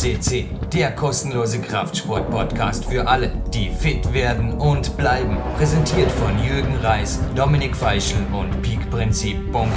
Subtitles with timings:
[0.00, 5.36] CC, der kostenlose Kraftsport-Podcast für alle, die fit werden und bleiben.
[5.58, 9.68] Präsentiert von Jürgen Reis, Dominik Feischl und peakprinzip.com.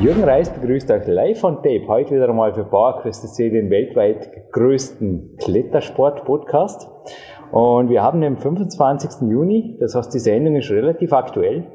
[0.00, 1.86] Jürgen Reis begrüßt euch live on tape.
[1.86, 6.88] Heute wieder einmal für PowerQuest CC, den weltweit größten Klettersport-Podcast.
[7.52, 9.28] Und wir haben den 25.
[9.28, 11.66] Juni, das heißt, die Sendung ist relativ aktuell.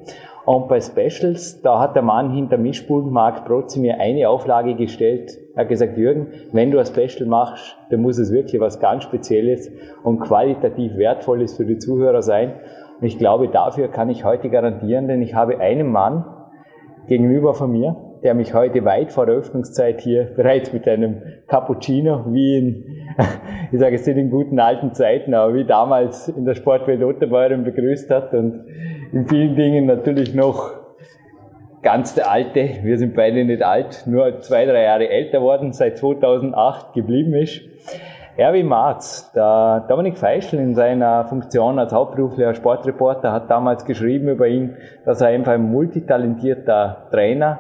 [0.45, 5.37] Und bei Specials, da hat der Mann hinter Mischpult, Marc Protzi, mir eine Auflage gestellt.
[5.55, 9.03] Er hat gesagt, Jürgen, wenn du ein Special machst, dann muss es wirklich was ganz
[9.03, 9.71] Spezielles
[10.03, 12.53] und qualitativ Wertvolles für die Zuhörer sein.
[12.99, 16.25] Und ich glaube, dafür kann ich heute garantieren, denn ich habe einen Mann
[17.07, 22.25] gegenüber von mir, der mich heute weit vor der Öffnungszeit hier bereits mit einem Cappuccino,
[22.29, 22.85] wie in,
[23.71, 27.63] ich sage es sind in guten alten Zeiten, aber wie damals in der Sportwelt Otterbeuren
[27.63, 28.65] begrüßt hat und
[29.11, 30.71] in vielen Dingen natürlich noch
[31.81, 35.97] ganz der Alte, wir sind beide nicht alt, nur zwei, drei Jahre älter worden, seit
[35.97, 37.61] 2008 geblieben ist.
[38.37, 44.47] Erwin Marz, der Dominik Feischl in seiner Funktion als hauptberuflicher Sportreporter hat damals geschrieben über
[44.47, 44.75] ihn,
[45.05, 47.59] dass er einfach ein multitalentierter Trainer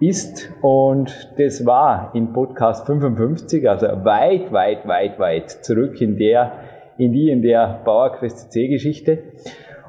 [0.00, 6.52] ist und das war in Podcast 55, also weit, weit, weit, weit zurück in der,
[6.98, 9.18] in die, in der Bauerquest C Geschichte.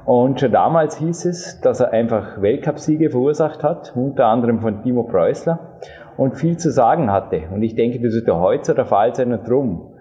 [0.06, 5.04] Und schon damals hieß es, dass er einfach Weltcupsiege verursacht hat, unter anderem von Timo
[5.04, 5.78] Preußler
[6.16, 7.44] und viel zu sagen hatte.
[7.52, 9.94] Und ich denke, das wird ja heute der Fall sein und drum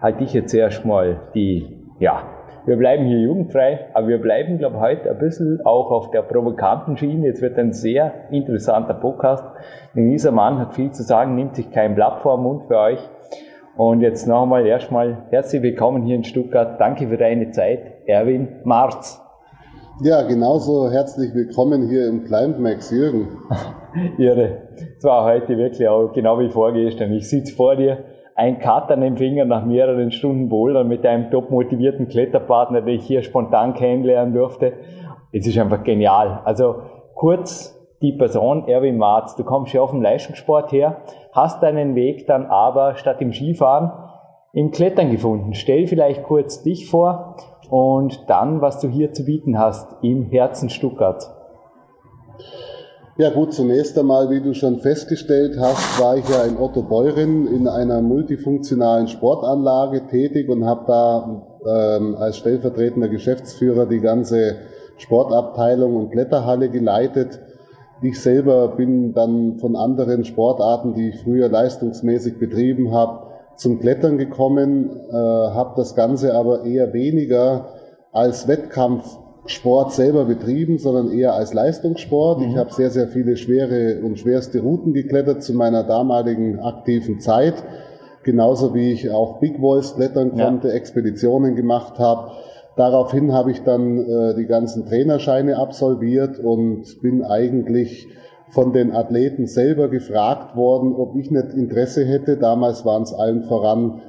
[0.00, 2.22] halte ich jetzt erstmal die, ja,
[2.66, 6.22] wir bleiben hier jugendfrei, aber wir bleiben, glaube ich, heute ein bisschen auch auf der
[6.22, 7.26] provokanten Schiene.
[7.26, 9.44] Jetzt wird ein sehr interessanter Podcast.
[9.94, 12.76] Denn dieser Mann hat viel zu sagen, nimmt sich kein Blatt vor den Mund für
[12.76, 13.00] euch.
[13.76, 16.78] Und jetzt noch einmal erstmal herzlich willkommen hier in Stuttgart.
[16.78, 19.27] Danke für deine Zeit, Erwin Marz.
[20.00, 23.36] Ja, genauso herzlich willkommen hier im Climbmax, Jürgen.
[24.18, 24.68] Irre.
[24.96, 27.12] Es war heute wirklich auch genau wie vorgestern.
[27.14, 28.04] Ich sitze vor dir,
[28.36, 32.94] ein Cut an den Finger nach mehreren Stunden Bouldern mit einem top motivierten Kletterpartner, den
[32.94, 34.74] ich hier spontan kennenlernen durfte.
[35.32, 36.42] Es ist einfach genial.
[36.44, 36.76] Also
[37.16, 39.34] kurz die Person Erwin Marz.
[39.34, 40.98] Du kommst ja auf dem Leistungssport her,
[41.32, 43.90] hast deinen Weg dann aber statt im Skifahren
[44.52, 45.54] im Klettern gefunden.
[45.54, 47.36] Stell vielleicht kurz dich vor
[47.70, 51.34] und dann, was du hier zu bieten hast im Herzen Stuttgart.
[53.20, 57.48] Ja gut, zunächst einmal, wie du schon festgestellt hast, war ich ja in Otto Beuren
[57.48, 64.58] in einer multifunktionalen Sportanlage tätig und habe da ähm, als stellvertretender Geschäftsführer die ganze
[64.98, 67.40] Sportabteilung und Kletterhalle geleitet.
[68.02, 73.27] Ich selber bin dann von anderen Sportarten, die ich früher leistungsmäßig betrieben habe,
[73.58, 77.74] zum Klettern gekommen, äh, habe das Ganze aber eher weniger
[78.12, 82.40] als Wettkampfsport selber betrieben, sondern eher als Leistungssport.
[82.40, 82.50] Mhm.
[82.50, 87.54] Ich habe sehr, sehr viele schwere und schwerste Routen geklettert zu meiner damaligen aktiven Zeit.
[88.22, 90.74] Genauso wie ich auch Big Voice klettern konnte, ja.
[90.74, 92.30] Expeditionen gemacht habe.
[92.76, 98.06] Daraufhin habe ich dann äh, die ganzen Trainerscheine absolviert und bin eigentlich
[98.50, 102.36] von den Athleten selber gefragt worden, ob ich nicht Interesse hätte.
[102.36, 104.00] Damals waren es allen voran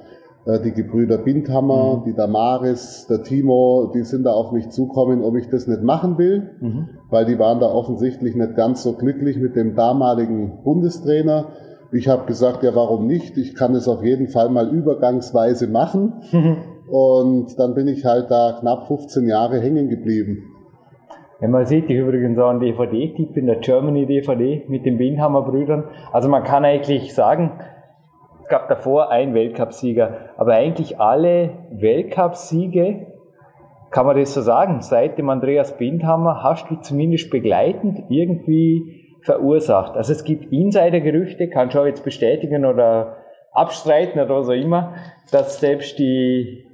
[0.45, 2.03] äh, die Gebrüder Bindhammer, mhm.
[2.05, 6.17] die Damaris, der Timo, die sind da auf mich zukommen, ob ich das nicht machen
[6.17, 6.89] will, mhm.
[7.09, 11.47] weil die waren da offensichtlich nicht ganz so glücklich mit dem damaligen Bundestrainer.
[11.91, 13.37] Ich habe gesagt, ja, warum nicht?
[13.37, 16.13] Ich kann es auf jeden Fall mal übergangsweise machen.
[16.31, 16.57] Mhm.
[16.89, 20.48] Und dann bin ich halt da knapp 15 Jahre hängen geblieben.
[21.39, 25.43] Wenn man sieht, ich übrigens auch einen DVD-Tipp in der Germany DVD mit den Binhammer
[25.43, 25.85] Brüdern.
[26.11, 27.59] Also man kann eigentlich sagen,
[28.43, 33.07] es gab davor einen Weltcupsieger, aber eigentlich alle Weltcupsiege,
[33.89, 39.95] kann man das so sagen, seit dem Andreas Bindhammer hast du zumindest begleitend irgendwie verursacht.
[39.95, 43.17] Also es gibt Insider-Gerüchte, kann schon jetzt bestätigen oder
[43.51, 44.93] abstreiten oder was auch immer,
[45.31, 46.65] dass selbst die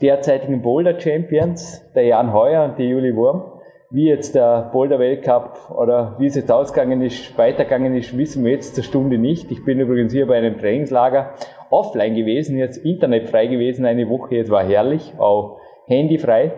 [0.00, 3.51] derzeitigen Boulder Champions, der Jan Heuer und die Juli Wurm,
[3.92, 8.52] wie jetzt der Boulder Weltcup oder wie es jetzt ausgegangen ist, weitergegangen ist, wissen wir
[8.52, 9.50] jetzt zur Stunde nicht.
[9.50, 11.34] Ich bin übrigens hier bei einem Trainingslager
[11.68, 16.52] offline gewesen, jetzt internetfrei gewesen eine Woche, jetzt war herrlich, auch handyfrei.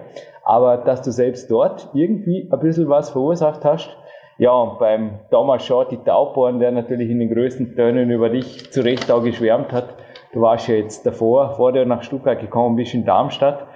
[0.44, 3.96] Aber dass du selbst dort irgendwie ein bisschen was verursacht hast,
[4.38, 9.10] ja, beim Thomas Shorty Tauborn, der natürlich in den größten Tönen über dich zu Recht
[9.10, 9.96] auch geschwärmt hat,
[10.32, 13.66] du warst ja jetzt davor, vor dir nach Stuttgart gekommen bist in Darmstadt,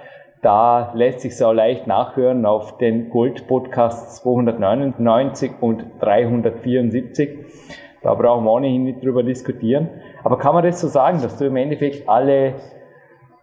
[0.41, 7.39] da lässt sich auch leicht nachhören auf den Gold Podcasts 299 und 374.
[8.01, 9.89] Da brauchen wir ohnehin nicht drüber diskutieren.
[10.23, 12.53] Aber kann man das so sagen, dass du im Endeffekt alle,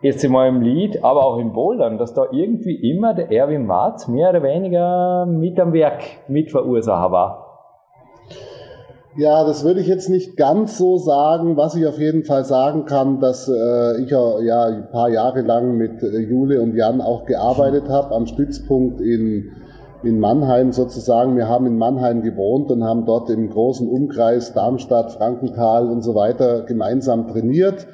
[0.01, 4.09] jetzt einmal im Lied, aber auch im Bouldern, dass da irgendwie immer der Erwin Marz
[4.09, 7.46] mehr oder weniger mit am Werk, Mitverursacher war?
[9.19, 11.57] Ja, das würde ich jetzt nicht ganz so sagen.
[11.57, 15.79] Was ich auf jeden Fall sagen kann, dass äh, ich ja ein paar Jahre lang
[15.79, 19.53] mit äh, Jule und Jan auch gearbeitet habe am Stützpunkt in,
[20.03, 21.35] in Mannheim sozusagen.
[21.35, 26.15] Wir haben in Mannheim gewohnt und haben dort im großen Umkreis Darmstadt, Frankenthal und so
[26.15, 27.87] weiter gemeinsam trainiert.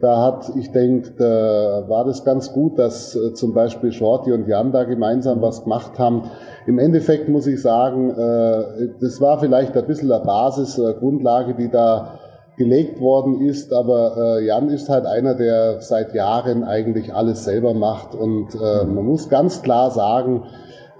[0.00, 4.48] Da hat, ich denke, da war das ganz gut, dass äh, zum Beispiel Shorty und
[4.48, 6.22] Jan da gemeinsam was gemacht haben.
[6.66, 11.54] Im Endeffekt muss ich sagen, äh, das war vielleicht ein bisschen eine Basis, eine Grundlage,
[11.54, 12.18] die da
[12.56, 17.74] gelegt worden ist, aber äh, Jan ist halt einer, der seit Jahren eigentlich alles selber
[17.74, 20.44] macht und man muss ganz klar sagen,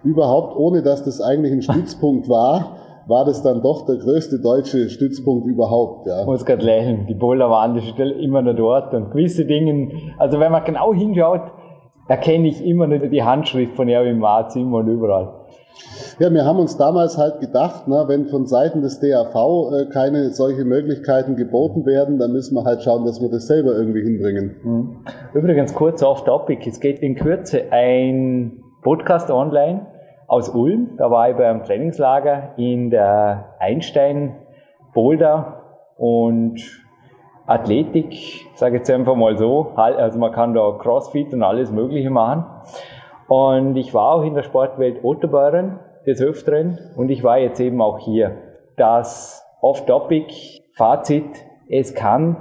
[0.05, 2.77] überhaupt, ohne dass das eigentlich ein Stützpunkt war,
[3.07, 6.07] war das dann doch der größte deutsche Stützpunkt überhaupt.
[6.07, 6.21] Ja.
[6.21, 9.89] Ich muss gerade lächeln, die Boulder waren die Stelle immer noch dort und gewisse Dinge,
[10.19, 11.51] also wenn man genau hinschaut,
[12.09, 15.42] erkenne ich immer noch die Handschrift von Erwin Marz immer und überall.
[16.19, 19.35] Ja, wir haben uns damals halt gedacht, na, wenn von Seiten des DAV
[19.73, 23.75] äh, keine solche Möglichkeiten geboten werden, dann müssen wir halt schauen, dass wir das selber
[23.75, 24.57] irgendwie hinbringen.
[24.63, 24.97] Mhm.
[25.35, 29.87] Übrigens kurz off topic, es geht in Kürze ein Podcast online
[30.27, 30.91] aus Ulm.
[30.99, 34.37] Da war ich beim Trainingslager in der Einstein
[34.95, 35.63] Boulder
[35.97, 36.61] und
[37.47, 42.45] Athletik, sage jetzt einfach mal so, also man kann da Crossfit und alles Mögliche machen.
[43.33, 47.81] Und ich war auch in der Sportwelt Autobahnen des Öfteren und ich war jetzt eben
[47.81, 48.33] auch hier.
[48.77, 51.25] Das Off-Topic-Fazit,
[51.67, 52.37] es kann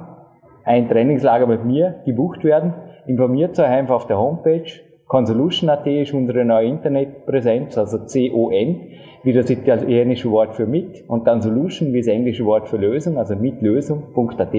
[0.65, 2.73] ein Trainingslager mit mir gebucht werden.
[3.07, 4.65] Informiert euch einfach auf der Homepage.
[5.07, 8.81] Consolution.at ist unsere neue Internetpräsenz, also C-O-N,
[9.23, 13.17] wie das italienische Wort für mit, und dann Solution wie das englische Wort für Lösung,
[13.17, 14.55] also mitlösung.at.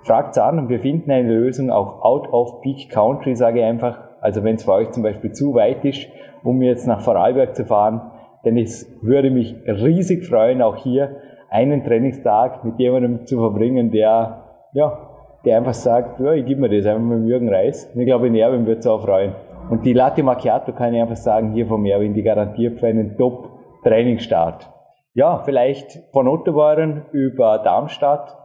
[0.00, 4.11] Fragt's an und wir finden eine Lösung auch out of Peak Country, sage ich einfach,
[4.22, 6.06] also wenn es für euch zum Beispiel zu weit ist,
[6.42, 8.00] um jetzt nach Vorarlberg zu fahren,
[8.44, 11.16] denn es würde mich riesig freuen, auch hier
[11.50, 15.10] einen Trainingstag mit jemandem zu verbringen, der, ja,
[15.44, 17.90] der einfach sagt, ja, ich gebe mir das einfach mit Jürgen Reis.
[17.92, 19.34] Und ich glaube, in Erwin wird es auch freuen.
[19.70, 23.16] Und die Latte Macchiato kann ich einfach sagen, hier vom Erwin, die garantiert für einen
[23.16, 24.68] Top-Trainingsstart.
[25.14, 28.36] Ja, vielleicht von Ottowaren über Darmstadt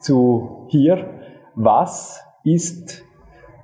[0.00, 1.06] zu hier.
[1.54, 3.04] Was ist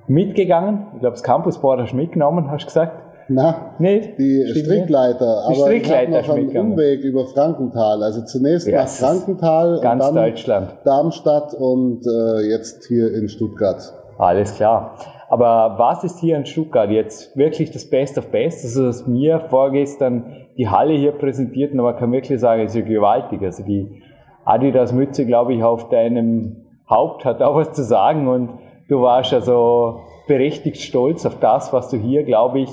[0.08, 0.86] mitgegangen.
[0.94, 3.02] Ich glaube, das Campusboard hast du mitgenommen, hast du gesagt?
[3.28, 4.18] Na, nicht?
[4.18, 5.42] Die Stimmt Strickleiter.
[5.48, 8.02] Die aber Strickleiter ich noch einen Umweg über Frankenthal.
[8.02, 10.76] Also zunächst ja, nach Frankenthal, ganz dann Deutschland.
[10.84, 13.82] Darmstadt und äh, jetzt hier in Stuttgart.
[14.18, 14.96] Alles klar.
[15.28, 18.64] Aber was ist hier in Stuttgart jetzt wirklich das Best of Best?
[18.64, 22.80] Also, dass mir vorgestern die Halle hier präsentierten, aber man kann wirklich sagen, es ist
[22.80, 23.42] ja gewaltig.
[23.42, 24.02] Also die
[24.44, 28.50] Adidas-Mütze, glaube ich, auf deinem Haupt hat auch was zu sagen und
[28.88, 32.70] du warst also berechtigt stolz auf das, was du hier, glaube ich,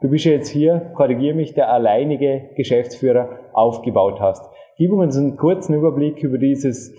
[0.00, 4.48] du bist ja jetzt hier, korrigiere mich, der alleinige Geschäftsführer aufgebaut hast.
[4.76, 6.94] Gib uns einen kurzen Überblick über dieses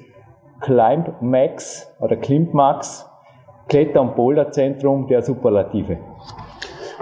[0.61, 3.09] Climb Max oder Climb Max
[3.69, 5.97] Kletter- und Boulderzentrum der Superlative.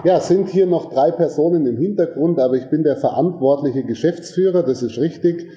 [0.03, 4.61] Ja, es sind hier noch drei Personen im Hintergrund, aber ich bin der verantwortliche Geschäftsführer,
[4.61, 5.47] das ist richtig.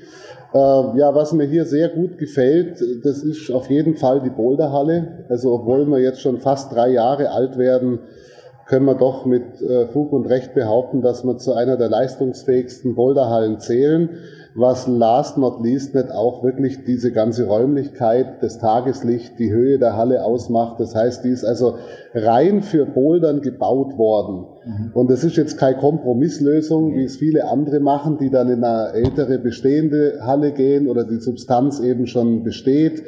[0.52, 5.24] Äh, ja, was mir hier sehr gut gefällt, das ist auf jeden Fall die Boulderhalle.
[5.28, 8.00] Also obwohl wir jetzt schon fast drei Jahre alt werden,
[8.66, 12.94] können wir doch mit äh, Fug und Recht behaupten, dass wir zu einer der leistungsfähigsten
[12.94, 14.10] Boulderhallen zählen
[14.54, 19.96] was last not least nicht auch wirklich diese ganze Räumlichkeit, das Tageslicht, die Höhe der
[19.96, 20.80] Halle ausmacht.
[20.80, 21.76] Das heißt, die ist also
[22.14, 24.46] rein für Bouldern gebaut worden.
[24.64, 24.90] Mhm.
[24.94, 28.92] Und das ist jetzt keine Kompromisslösung, wie es viele andere machen, die dann in eine
[28.92, 33.02] ältere bestehende Halle gehen oder die Substanz eben schon besteht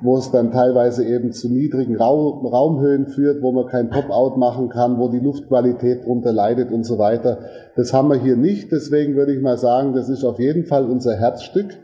[0.00, 4.68] wo es dann teilweise eben zu niedrigen Raum, Raumhöhen führt, wo man kein Pop-out machen
[4.68, 7.38] kann, wo die Luftqualität drunter leidet und so weiter.
[7.76, 10.84] Das haben wir hier nicht, deswegen würde ich mal sagen, das ist auf jeden Fall
[10.84, 11.78] unser Herzstück.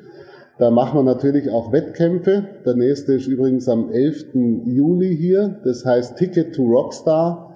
[0.58, 2.44] Da machen wir natürlich auch Wettkämpfe.
[2.64, 4.34] Der nächste ist übrigens am 11.
[4.66, 5.56] Juli hier.
[5.64, 7.51] Das heißt Ticket to Rockstar.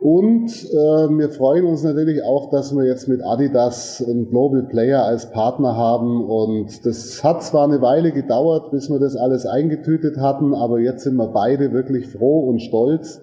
[0.00, 5.04] Und äh, wir freuen uns natürlich auch, dass wir jetzt mit Adidas einen Global Player
[5.04, 6.24] als Partner haben.
[6.24, 11.02] Und das hat zwar eine Weile gedauert, bis wir das alles eingetütet hatten, aber jetzt
[11.02, 13.20] sind wir beide wirklich froh und stolz.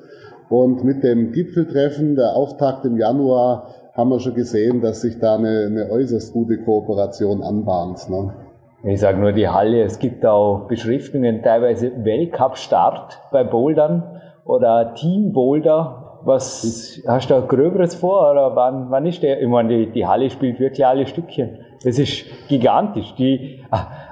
[0.49, 5.35] Und mit dem Gipfeltreffen, der Auftakt im Januar, haben wir schon gesehen, dass sich da
[5.35, 8.09] eine, eine äußerst gute Kooperation anbahnt.
[8.09, 8.33] Ne?
[8.83, 14.03] Ich sage nur die Halle, es gibt auch Beschriftungen, teilweise Weltcup-Start bei Bouldern
[14.43, 19.41] oder Team Boulder was hast du da Gröberes vor oder wann, wann ist der?
[19.41, 21.59] Ich meine, die, die Halle spielt wirklich alle Stückchen.
[21.83, 23.13] Das ist gigantisch.
[23.15, 23.63] Die,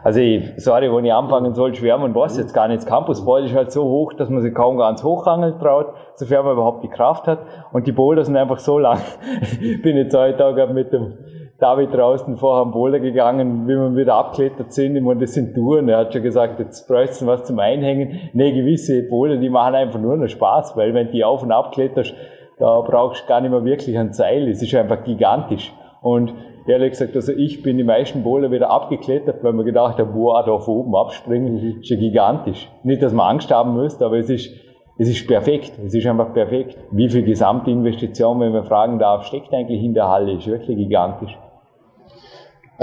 [0.04, 2.82] also ich, sorry, wenn ich anfangen soll schwärmen, weiß jetzt gar nicht.
[2.82, 6.54] Das Campusball ist halt so hoch, dass man sich kaum ganz hochrangeln traut, sofern man
[6.54, 7.40] überhaupt die Kraft hat.
[7.72, 9.00] Und die Boulder sind einfach so lang.
[9.62, 11.18] ich bin jetzt heute Tag mit dem
[11.64, 14.98] David draußen vorher am Boulder gegangen, wie wir wieder abklettert sind.
[14.98, 15.88] Ich meine, das sind Touren.
[15.88, 18.30] Er hat schon gesagt, jetzt bräuchst du was zum Einhängen.
[18.34, 21.72] Nee, gewisse Boulder, die machen einfach nur noch Spaß, weil wenn die auf und ab
[21.72, 22.14] kletterst,
[22.60, 24.50] da brauchst du gar nicht mehr wirklich ein Seil.
[24.50, 25.72] Es ist einfach gigantisch.
[26.02, 26.34] Und
[26.68, 30.44] ehrlich gesagt, also ich bin die meisten Boulder wieder abgeklettert, weil man gedacht hat, boah,
[30.44, 32.70] da von oben abspringen, das ist ja gigantisch.
[32.84, 34.54] Nicht, dass man Angst haben müsste, aber es ist,
[34.98, 35.80] es ist perfekt.
[35.86, 36.78] Es ist einfach perfekt.
[36.92, 41.38] Wie viel Gesamtinvestition, wenn man fragen darf, steckt eigentlich in der Halle, ist wirklich gigantisch.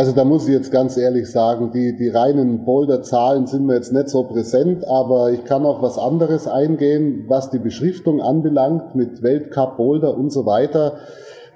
[0.00, 3.92] Also da muss ich jetzt ganz ehrlich sagen, die, die reinen Boulder-Zahlen sind mir jetzt
[3.92, 9.22] nicht so präsent, aber ich kann auch was anderes eingehen, was die Beschriftung anbelangt mit
[9.22, 10.94] Weltcup, Boulder und so weiter.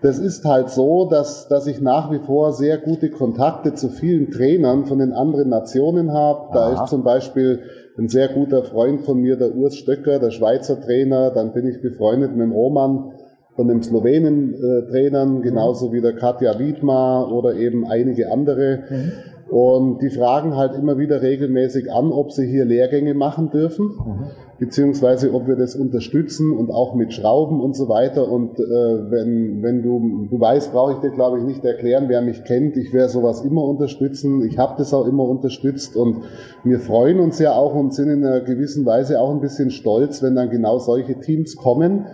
[0.02, 4.30] Das ist halt so, dass, dass ich nach wie vor sehr gute Kontakte zu vielen
[4.30, 6.50] Trainern von den anderen Nationen habe.
[6.52, 7.62] Da ist zum Beispiel
[7.96, 11.30] ein sehr guter Freund von mir, der Urs Stöcker, der Schweizer Trainer.
[11.30, 13.10] Dann bin ich befreundet mit dem Roman
[13.56, 18.80] von den Slowenen-Trainern, genauso wie der Katja Wiedmar oder eben einige andere.
[18.90, 19.12] Mhm.
[19.48, 24.26] Und die fragen halt immer wieder regelmäßig an, ob sie hier Lehrgänge machen dürfen, mhm.
[24.58, 28.28] beziehungsweise ob wir das unterstützen und auch mit Schrauben und so weiter.
[28.28, 32.22] Und äh, wenn, wenn du, du weißt, brauche ich dir, glaube ich, nicht erklären, wer
[32.22, 32.76] mich kennt.
[32.76, 34.42] Ich werde sowas immer unterstützen.
[34.42, 36.22] Ich habe das auch immer unterstützt und
[36.64, 40.22] wir freuen uns ja auch und sind in einer gewissen Weise auch ein bisschen stolz,
[40.22, 42.06] wenn dann genau solche Teams kommen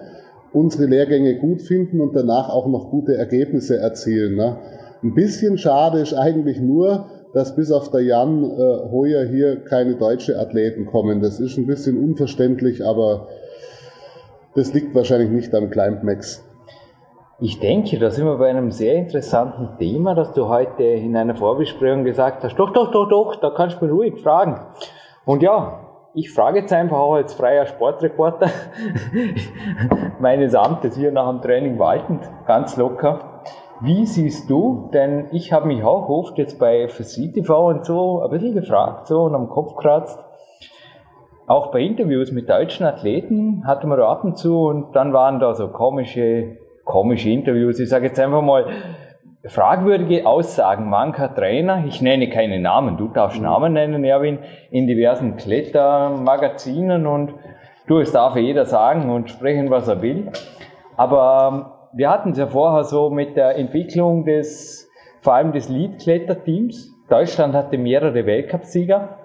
[0.53, 4.37] unsere Lehrgänge gut finden und danach auch noch gute Ergebnisse erzielen.
[4.37, 4.57] Ne?
[5.03, 9.95] Ein bisschen schade ist eigentlich nur, dass bis auf der Jan äh, Hoyer hier keine
[9.95, 11.21] deutsche Athleten kommen.
[11.21, 13.29] Das ist ein bisschen unverständlich, aber
[14.55, 16.45] das liegt wahrscheinlich nicht am Climbmax.
[17.43, 21.37] Ich denke, da sind wir bei einem sehr interessanten Thema, das du heute in einer
[21.37, 22.57] Vorbesprechung gesagt hast.
[22.57, 24.61] Doch, doch, doch, doch, da kannst du mir ruhig fragen.
[25.25, 28.49] Und ja, ich frage jetzt einfach auch als freier Sportreporter
[30.21, 33.43] meines Amtes hier nach dem Training waltend, ganz locker.
[33.81, 38.23] Wie siehst du, denn ich habe mich auch oft jetzt bei FSI TV und so
[38.23, 40.19] ein bisschen gefragt so und am Kopf kratzt,
[41.47, 45.41] auch bei Interviews mit deutschen Athleten hatten wir da ab und zu und dann waren
[45.41, 47.81] da so komische, komische Interviews.
[47.81, 48.67] Ich sage jetzt einfach mal,
[49.47, 53.45] fragwürdige Aussagen mancher Trainer, ich nenne keine Namen, du darfst mhm.
[53.45, 54.39] Namen nennen, Erwin,
[54.71, 57.35] in diversen Klettermagazinen und
[57.87, 60.31] du, es darf jeder sagen und sprechen, was er will.
[60.97, 64.89] Aber ähm, wir hatten es ja vorher so mit der Entwicklung des,
[65.23, 66.95] vor allem des Lead-Kletterteams.
[67.09, 69.17] Deutschland hatte mehrere Weltcupsieger.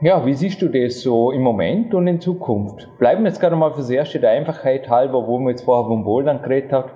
[0.00, 2.88] Ja, wie siehst du das so im Moment und in Zukunft?
[2.98, 6.04] Bleiben wir jetzt gerade mal fürs Erste der Einfachheit halber, wo wir jetzt vorher vom
[6.04, 6.88] Bouldern geredet haben,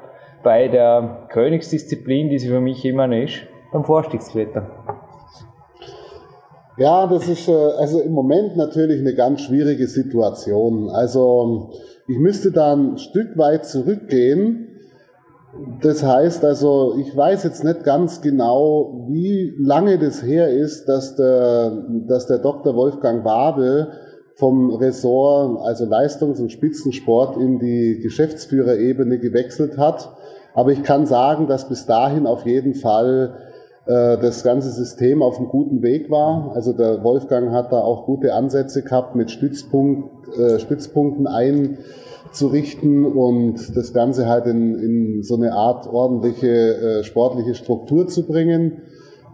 [0.45, 3.41] bei der Königsdisziplin, die sie für mich immer ist,
[3.73, 4.71] beim Vorstiegsklettern.
[6.77, 10.91] Ja, das ist äh, also im Moment natürlich eine ganz schwierige Situation.
[10.91, 11.71] Also
[12.09, 14.69] ich müsste da ein Stück weit zurückgehen.
[15.83, 21.15] Das heißt also, ich weiß jetzt nicht ganz genau, wie lange das her ist, dass
[21.15, 22.75] der, dass der Dr.
[22.75, 23.93] Wolfgang Wabel
[24.35, 30.11] vom Ressort, also Leistungs- und Spitzensport in die Geschäftsführerebene gewechselt hat.
[30.55, 33.35] Aber ich kann sagen, dass bis dahin auf jeden Fall
[33.87, 36.53] äh, das ganze System auf einem guten Weg war.
[36.55, 43.77] Also der Wolfgang hat da auch gute Ansätze gehabt, mit Stützpunkt, äh, Stützpunkten einzurichten und
[43.77, 48.83] das Ganze halt in, in so eine Art ordentliche äh, sportliche Struktur zu bringen.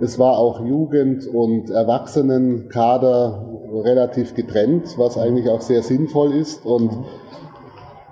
[0.00, 3.46] Es war auch Jugend- und Erwachsenenkader
[3.84, 6.64] relativ getrennt, was eigentlich auch sehr sinnvoll ist.
[6.64, 6.90] Und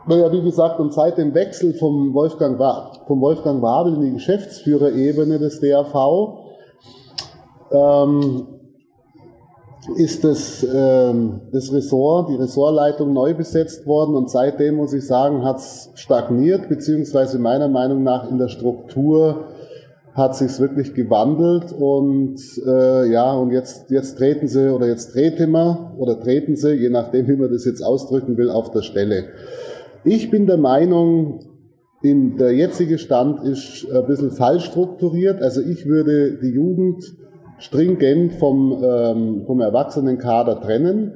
[0.08, 2.58] naja, wie gesagt, und seit dem Wechsel vom Wolfgang,
[3.06, 6.38] vom Wolfgang Wabel in die Geschäftsführerebene des DRV
[7.70, 8.46] ähm,
[9.96, 15.44] ist das, ähm, das Ressort, die Ressortleitung neu besetzt worden und seitdem muss ich sagen,
[15.44, 19.44] hat es stagniert, beziehungsweise meiner Meinung nach in der Struktur
[20.14, 25.52] hat sich's wirklich gewandelt und äh, ja und jetzt jetzt treten sie oder jetzt treten
[25.52, 29.26] wir oder treten sie, je nachdem wie man das jetzt ausdrücken will, auf der Stelle.
[30.04, 31.40] Ich bin der Meinung,
[32.02, 35.42] in der jetzige Stand ist ein bisschen falsch strukturiert.
[35.42, 37.04] Also ich würde die Jugend
[37.58, 41.12] stringent vom, ähm, vom Erwachsenenkader trennen.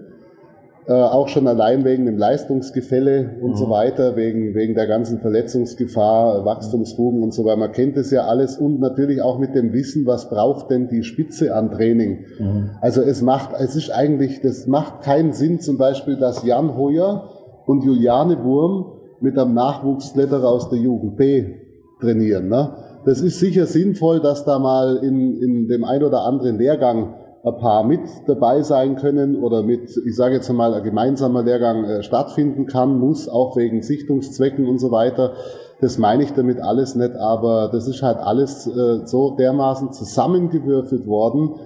[0.85, 3.57] Äh, auch schon allein wegen dem Leistungsgefälle und mhm.
[3.57, 7.57] so weiter, wegen, wegen der ganzen Verletzungsgefahr, Wachstumsfugen und so weiter.
[7.57, 11.05] Man kennt es ja alles und natürlich auch mit dem Wissen, was braucht denn die
[11.05, 12.25] Spitze an Training.
[12.37, 12.71] Mhm.
[12.81, 17.32] Also es macht, es ist eigentlich, das macht keinen Sinn zum Beispiel, dass Jan Hoyer
[17.67, 21.55] und Juliane Wurm mit einem Nachwuchskletterer aus der Jugend B
[22.01, 22.49] trainieren.
[22.49, 22.75] Ne?
[23.05, 27.15] Das ist sicher sinnvoll, dass da mal in, in dem ein oder anderen Lehrgang
[27.45, 31.85] ein paar mit dabei sein können oder mit, ich sage jetzt einmal, ein gemeinsamer Lehrgang
[31.85, 35.33] äh, stattfinden kann, muss, auch wegen Sichtungszwecken und so weiter.
[35.81, 41.09] Das meine ich damit alles nicht, aber das ist halt alles äh, so dermaßen zusammengewürfelt
[41.09, 41.57] worden,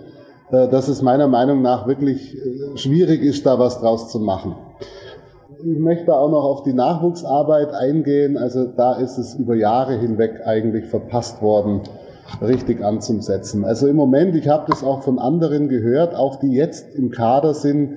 [0.50, 4.56] äh, dass es meiner Meinung nach wirklich äh, schwierig ist, da was draus zu machen.
[5.64, 8.36] Ich möchte auch noch auf die Nachwuchsarbeit eingehen.
[8.36, 11.80] Also da ist es über Jahre hinweg eigentlich verpasst worden,
[12.42, 13.64] richtig anzusetzen.
[13.64, 17.54] Also im Moment, ich habe das auch von anderen gehört, auch die jetzt im Kader
[17.54, 17.96] sind.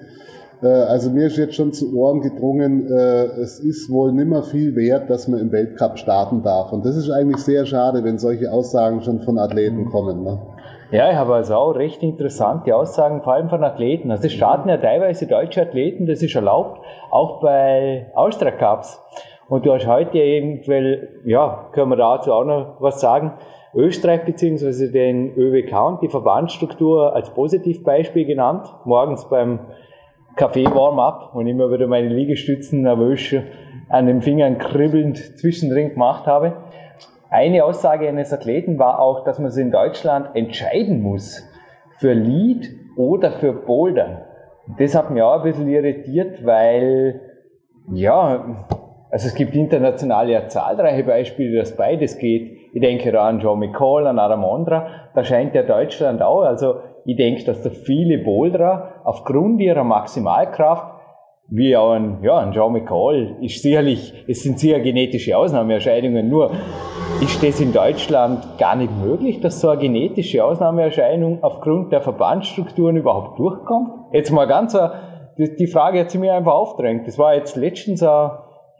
[0.61, 4.75] Äh, also mir ist jetzt schon zu Ohren gedrungen, äh, es ist wohl nimmer viel
[4.75, 6.71] wert, dass man im Weltcup starten darf.
[6.71, 10.23] Und das ist eigentlich sehr schade, wenn solche Aussagen schon von Athleten kommen.
[10.23, 10.39] Ne?
[10.91, 14.09] Ja, ich habe also auch recht interessante Aussagen, vor allem von Athleten.
[14.09, 16.81] Also es starten ja teilweise deutsche Athleten, das ist erlaubt,
[17.11, 18.99] auch bei Austria Cups.
[19.49, 23.33] Und du hast heute eventuell, ja, können wir dazu auch noch was sagen,
[23.75, 28.67] Österreich beziehungsweise den ÖWK und die Verbandsstruktur als Positivbeispiel genannt.
[28.85, 29.59] Morgens beim
[30.37, 33.35] Kaffee-Warm-up, ich immer wieder meine Liegestützen nervös
[33.89, 36.53] an den Fingern kribbelnd zwischendrin gemacht habe.
[37.29, 41.47] Eine Aussage eines Athleten war auch, dass man sich in Deutschland entscheiden muss
[41.99, 44.21] für Lead oder für Bouldern.
[44.77, 47.21] Das hat mich auch ein bisschen irritiert, weil,
[47.91, 48.45] ja,
[49.11, 52.57] also es gibt international ja zahlreiche Beispiele, dass beides geht.
[52.73, 54.87] Ich denke da an John McCall, an Adam Ondra.
[55.13, 56.41] Da scheint ja Deutschland auch.
[56.41, 60.98] Also ich denke, dass da viele Boulderer aufgrund ihrer Maximalkraft
[61.51, 66.51] wie auch ein, ja, ein John McCall, ist sicherlich, es sind sicher genetische Ausnahmeerscheinungen, nur
[67.21, 72.97] ist das in Deutschland gar nicht möglich, dass so eine genetische Ausnahmeerscheinung aufgrund der Verbandsstrukturen
[72.97, 73.89] überhaupt durchkommt?
[74.13, 74.77] Jetzt mal ganz,
[75.37, 77.07] die Frage hat sie mir einfach aufdrängt.
[77.07, 78.31] Das war jetzt letztens ein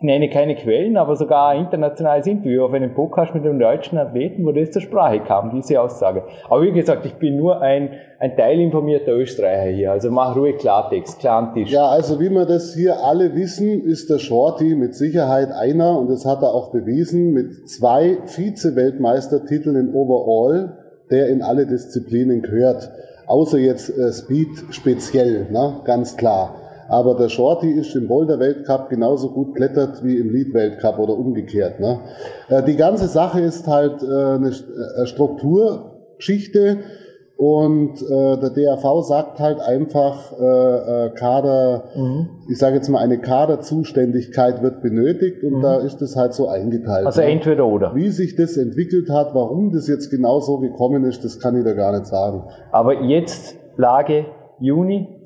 [0.01, 4.45] nenne keine Quellen, aber sogar ein internationales Interview auf einem Podcast mit einem deutschen Athleten,
[4.45, 6.23] wo das zur Sprache kam, diese Aussage.
[6.49, 11.19] Aber wie gesagt, ich bin nur ein, ein teilinformierter Österreicher hier, also mach ruhig Klartext,
[11.19, 11.71] klaren Tisch.
[11.71, 16.09] Ja, also wie wir das hier alle wissen, ist der Shorty mit Sicherheit einer, und
[16.09, 20.77] das hat er auch bewiesen, mit zwei Vize-Weltmeistertiteln in Overall,
[21.11, 22.89] der in alle Disziplinen gehört.
[23.27, 25.81] Außer jetzt äh, Speed speziell, ne?
[25.83, 26.55] ganz klar.
[26.89, 31.79] Aber der Shorty ist im Boulder-Weltcup genauso gut klettert wie im Lead-Weltcup oder umgekehrt.
[31.79, 31.99] Ne?
[32.49, 36.79] Äh, die ganze Sache ist halt äh, eine äh, Strukturgeschichte
[37.37, 42.27] und der DAV sagt halt einfach, äh, äh, Kader, mhm.
[42.49, 45.61] ich sage jetzt mal, eine Kaderzuständigkeit wird benötigt und mhm.
[45.61, 47.05] da ist es halt so eingeteilt.
[47.05, 47.27] Also ne?
[47.27, 47.95] entweder oder.
[47.95, 51.63] Wie sich das entwickelt hat, warum das jetzt genau so gekommen ist, das kann ich
[51.63, 52.43] da gar nicht sagen.
[52.73, 54.25] Aber jetzt Lage
[54.59, 55.21] Juni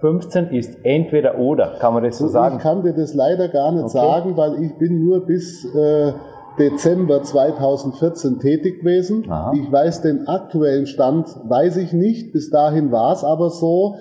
[0.00, 2.56] 2015 ist entweder oder, kann man das so sagen?
[2.56, 3.92] Ich kann dir das leider gar nicht okay.
[3.92, 6.12] sagen, weil ich bin nur bis äh,
[6.58, 9.26] Dezember 2014 tätig gewesen.
[9.28, 9.52] Aha.
[9.54, 12.32] Ich weiß den aktuellen Stand, weiß ich nicht.
[12.32, 13.96] Bis dahin war es aber so.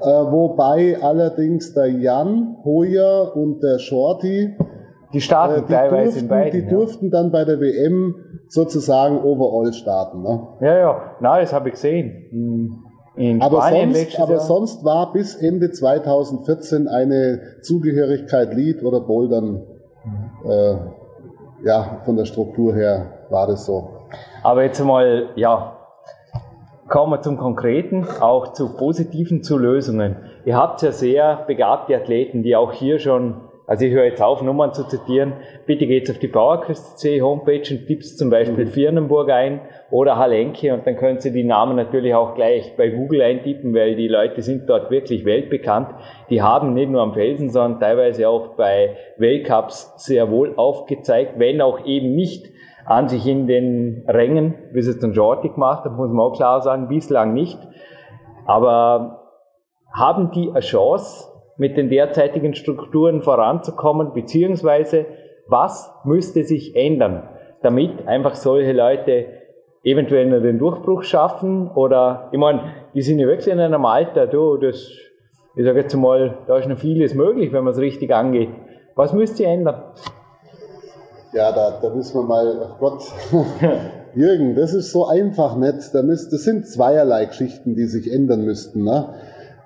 [0.00, 4.56] Äh, wobei allerdings der Jan Hoyer und der Shorty
[5.12, 6.52] die starten äh, die teilweise durften, in beiden.
[6.52, 6.70] Die ja.
[6.70, 8.16] durften dann bei der WM
[8.48, 10.22] sozusagen overall starten.
[10.22, 10.48] Ne?
[10.60, 12.26] Ja, ja, na, das habe ich gesehen.
[12.30, 12.84] Hm.
[13.16, 19.62] In aber Spanien sonst, aber sonst war bis Ende 2014 eine Zugehörigkeit Lead oder Bouldern,
[20.44, 20.74] äh,
[21.64, 23.90] ja, von der Struktur her war das so.
[24.42, 25.76] Aber jetzt mal, ja,
[26.88, 30.16] kommen wir zum Konkreten, auch zu positiven, zu Lösungen.
[30.44, 34.42] Ihr habt ja sehr begabte Athleten, die auch hier schon also ich höre jetzt auf,
[34.42, 35.32] Nummern zu zitieren.
[35.66, 38.70] Bitte geht auf die PowerQuest.c Homepage und tippst zum Beispiel mhm.
[38.70, 43.22] Firnenburg ein oder Halenke und dann können Sie die Namen natürlich auch gleich bei Google
[43.22, 45.88] eintippen, weil die Leute sind dort wirklich weltbekannt.
[46.30, 51.60] Die haben nicht nur am Felsen, sondern teilweise auch bei Weltcups sehr wohl aufgezeigt, wenn
[51.60, 52.50] auch eben nicht
[52.86, 56.36] an sich in den Rängen, wie es jetzt ein Jordi gemacht hat, muss man auch
[56.36, 57.58] klar sagen, bislang nicht.
[58.46, 59.22] Aber
[59.92, 65.06] haben die eine Chance, mit den derzeitigen Strukturen voranzukommen, beziehungsweise
[65.46, 67.28] was müsste sich ändern,
[67.62, 69.26] damit einfach solche Leute
[69.84, 74.26] eventuell noch den Durchbruch schaffen oder, ich meine, die sind ja wirklich in einem Alter,
[74.26, 74.88] du, das,
[75.56, 78.48] ich sage jetzt mal, da ist noch vieles möglich, wenn man es richtig angeht.
[78.96, 79.82] Was müsst ihr ändern?
[81.32, 83.02] Ja, da, da müssen wir mal, ach Gott,
[84.14, 85.92] Jürgen, das ist so einfach nicht.
[85.92, 88.84] Da müsst, das sind zweierlei Geschichten, die sich ändern müssten.
[88.84, 89.08] Ne?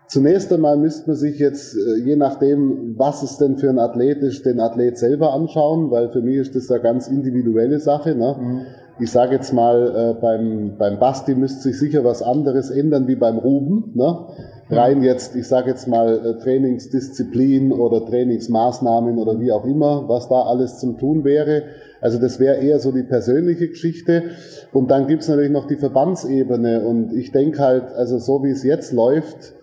[0.07, 4.23] Zunächst einmal müsste man sich jetzt, äh, je nachdem, was es denn für ein Athlet
[4.23, 8.15] ist, den Athlet selber anschauen, weil für mich ist das eine ganz individuelle Sache.
[8.15, 8.37] Ne?
[8.41, 8.67] Mhm.
[9.01, 13.15] Ich sage jetzt mal, äh, beim, beim Basti müsste sich sicher was anderes ändern wie
[13.15, 13.93] beim Ruben.
[13.95, 14.27] Ne?
[14.71, 20.29] Rein jetzt, ich sage jetzt mal, äh, Trainingsdisziplin oder Trainingsmaßnahmen oder wie auch immer, was
[20.29, 21.63] da alles zum Tun wäre.
[22.01, 24.25] Also das wäre eher so die persönliche Geschichte.
[24.73, 26.83] Und dann gibt's natürlich noch die Verbandsebene.
[26.83, 29.55] Und ich denke halt, also so wie es jetzt läuft,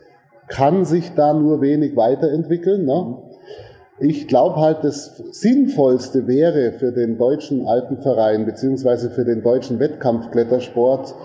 [0.48, 2.86] kann sich da nur wenig weiterentwickeln.
[2.86, 3.17] Ne?
[3.99, 11.15] Ich glaube halt, das Sinnvollste wäre für den deutschen Alpenverein beziehungsweise für den deutschen Wettkampfklettersport,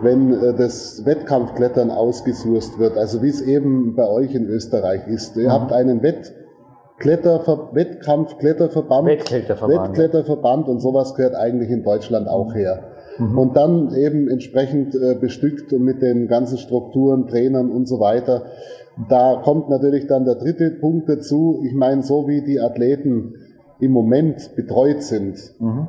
[0.00, 5.36] wenn äh, das Wettkampfklettern ausgesurst wird, also wie es eben bei euch in Österreich ist.
[5.36, 5.52] Ihr mhm.
[5.52, 12.89] habt einen Wettkletterver Wettkampfkletterverband, Wettkletterverband, Wettkletterverband und sowas gehört eigentlich in Deutschland auch her.
[13.20, 13.38] Mhm.
[13.38, 18.44] Und dann eben entsprechend äh, bestückt und mit den ganzen Strukturen, Trainern und so weiter.
[19.08, 21.62] Da kommt natürlich dann der dritte Punkt dazu.
[21.64, 23.34] Ich meine, so wie die Athleten
[23.78, 25.88] im Moment betreut sind, mhm.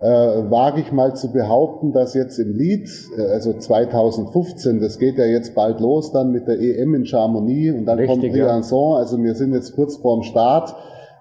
[0.00, 5.18] äh, wage ich mal zu behaupten, dass jetzt im Lied, äh, also 2015, das geht
[5.18, 8.94] ja jetzt bald los dann mit der EM in Chamonix und dann Richtig, kommt Briançon,
[8.94, 8.98] ja.
[8.98, 10.74] also wir sind jetzt kurz vorm Start.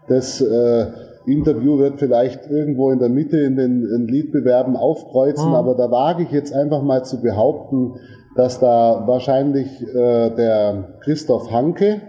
[0.07, 0.87] Das äh,
[1.31, 5.55] Interview wird vielleicht irgendwo in der Mitte in den in Liedbewerben aufkreuzen, mhm.
[5.55, 7.95] aber da wage ich jetzt einfach mal zu behaupten,
[8.35, 12.01] dass da wahrscheinlich äh, der Christoph Hanke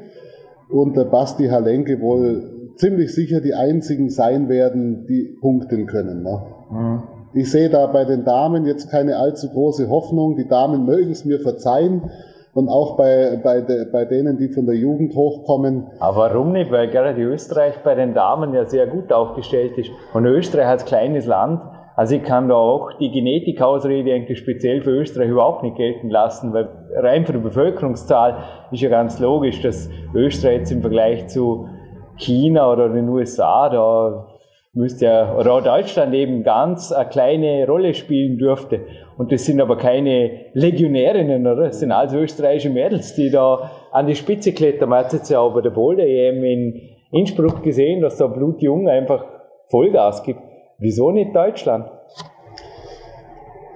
[0.69, 6.23] und der Basti Halenke wohl ziemlich sicher die einzigen sein werden, die punkten können.
[6.23, 6.43] Ne?
[6.71, 7.03] Mhm.
[7.33, 10.37] Ich sehe da bei den Damen jetzt keine allzu große Hoffnung.
[10.37, 12.11] Die Damen mögen es mir verzeihen,
[12.55, 15.87] und auch bei, bei, de, bei denen, die von der Jugend hochkommen.
[16.01, 16.71] Aber warum nicht?
[16.71, 19.91] Weil gerade Österreich bei den Damen ja sehr gut aufgestellt ist.
[20.13, 21.61] Und Österreich als kleines Land,
[21.95, 26.53] also ich kann da auch die Genetikausrede eigentlich speziell für Österreich überhaupt nicht gelten lassen,
[26.53, 28.39] weil rein von der Bevölkerungszahl
[28.71, 31.69] ist ja ganz logisch, dass Österreich jetzt im Vergleich zu
[32.17, 34.30] China oder den USA da
[34.73, 38.87] müsste ja, oder Deutschland eben ganz eine kleine Rolle spielen dürfte.
[39.17, 41.67] Und das sind aber keine Legionärinnen, oder?
[41.67, 44.91] Das sind also österreichische Mädels, die da an die Spitze klettern.
[44.91, 46.81] Man hat jetzt ja auch bei der Boulder EM in
[47.11, 49.25] Innsbruck gesehen, dass da Blutjung einfach
[49.69, 50.41] Vollgas gibt.
[50.79, 51.91] Wieso nicht Deutschland?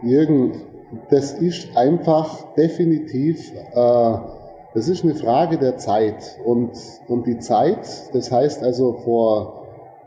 [0.02, 0.52] Jürgen,
[1.10, 4.16] das ist einfach definitiv, äh,
[4.74, 6.38] das ist eine Frage der Zeit.
[6.44, 6.72] Und,
[7.08, 7.80] und die Zeit,
[8.12, 9.63] das heißt also vor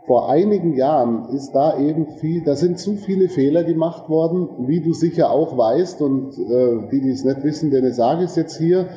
[0.08, 4.80] vor einigen Jahren ist da eben viel, da sind zu viele Fehler gemacht worden, wie
[4.80, 8.36] du sicher auch weißt und äh, die, die es nicht wissen, denen sage ich es
[8.36, 8.88] jetzt hier.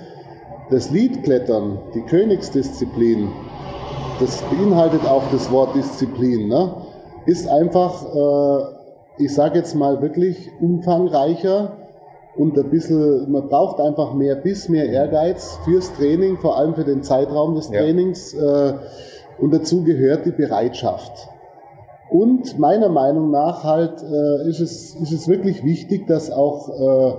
[0.69, 3.27] Das Liedklettern, die Königsdisziplin,
[4.21, 6.75] das beinhaltet auch das Wort Disziplin, ne?
[7.25, 11.73] ist einfach, äh, ich sage jetzt mal wirklich umfangreicher
[12.37, 16.85] und ein bisschen, man braucht einfach mehr Biss, mehr Ehrgeiz fürs Training, vor allem für
[16.85, 18.31] den Zeitraum des Trainings.
[18.31, 18.69] Ja.
[18.69, 18.73] Äh,
[19.41, 21.29] und dazu gehört die Bereitschaft.
[22.11, 27.13] Und meiner Meinung nach halt äh, ist, es, ist es wirklich wichtig, dass auch, äh,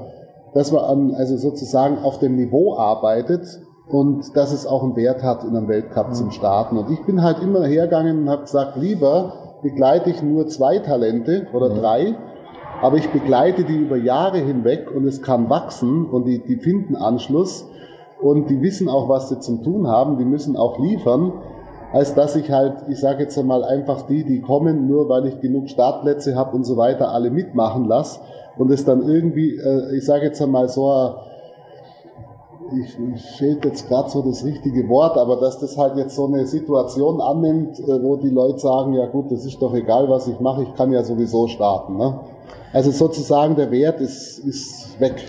[0.54, 5.22] dass man an, also sozusagen auf dem Niveau arbeitet und dass es auch einen Wert
[5.22, 6.14] hat in einem Weltcup mhm.
[6.14, 6.76] zum Starten.
[6.76, 11.46] Und ich bin halt immer hergegangen und habe gesagt, lieber begleite ich nur zwei Talente
[11.54, 11.78] oder mhm.
[11.78, 12.14] drei,
[12.82, 16.96] aber ich begleite die über Jahre hinweg und es kann wachsen und die, die finden
[16.96, 17.66] Anschluss
[18.20, 21.32] und die wissen auch, was sie zum Tun haben, die müssen auch liefern
[21.92, 25.40] als dass ich halt, ich sage jetzt einmal einfach die, die kommen, nur weil ich
[25.40, 28.20] genug Startplätze habe und so weiter, alle mitmachen lasse
[28.56, 31.14] und es dann irgendwie, äh, ich sage jetzt einmal so,
[32.74, 36.26] ich, ich fehlt jetzt gerade so das richtige Wort, aber dass das halt jetzt so
[36.26, 40.26] eine Situation annimmt, äh, wo die Leute sagen, ja gut, das ist doch egal, was
[40.28, 41.96] ich mache, ich kann ja sowieso starten.
[41.96, 42.20] Ne?
[42.72, 45.22] Also sozusagen der Wert ist, ist weg.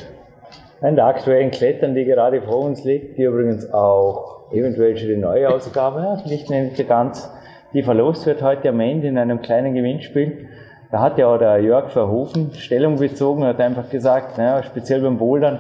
[0.84, 5.16] In der aktuellen Klettern, die gerade vor uns liegt, die übrigens auch eventuell schon die
[5.16, 7.34] neue Ausgabe, nicht nicht ganz,
[7.74, 10.50] die verlost wird heute am Ende in einem kleinen Gewinnspiel.
[10.92, 15.18] Da hat ja auch der Jörg Verhofen Stellung bezogen, hat einfach gesagt, naja, speziell beim
[15.18, 15.60] Bouldern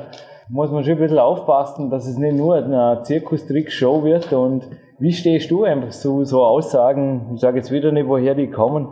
[0.49, 4.67] muss man schon ein bisschen aufpassen, dass es nicht nur eine Zirkustrick-Show wird und
[4.99, 8.89] wie stehst du einfach zu so Aussagen, ich sage jetzt wieder nicht, woher die kommen,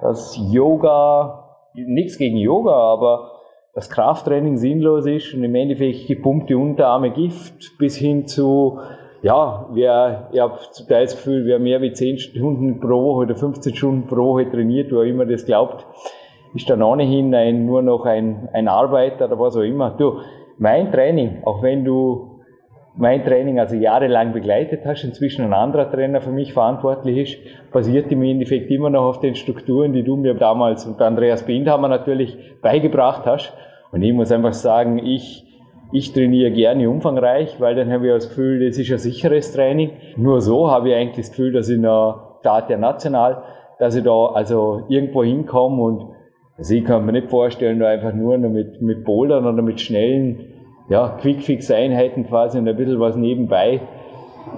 [0.00, 3.35] dass Yoga, nichts gegen Yoga, aber
[3.76, 8.80] das Krafttraining sinnlos ist und im Endeffekt gepumpte Unterarme Gift bis hin zu
[9.22, 13.24] ja, wir, ich habe zum Teil das Gefühl, wer mehr wie 10 Stunden pro Woche
[13.24, 15.84] oder 15 Stunden pro Woche trainiert, wo immer das glaubt,
[16.54, 19.90] ist dann ohnehin ein, nur noch ein, ein Arbeiter oder was auch immer.
[19.90, 20.20] Du,
[20.58, 22.40] mein Training, auch wenn du
[22.96, 28.10] mein Training also jahrelang begleitet hast, inzwischen ein anderer Trainer für mich verantwortlich ist, basiert
[28.10, 32.38] im Endeffekt immer noch auf den Strukturen, die du mir damals und Andreas Bindhammer natürlich
[32.62, 33.52] beigebracht hast.
[33.96, 35.42] Und ich muss einfach sagen, ich
[35.90, 39.92] ich trainiere gerne umfangreich, weil dann habe ich das Gefühl, das ist ein sicheres Training.
[40.18, 43.42] Nur so habe ich eigentlich das Gefühl, dass ich noch Start der National,
[43.78, 46.10] dass ich da also irgendwo hinkomme und
[46.58, 50.52] also ich kann mir nicht vorstellen, da einfach nur mit, mit Bouldern oder mit schnellen,
[50.90, 53.80] ja, Quickfix-Einheiten quasi und ein bisschen was nebenbei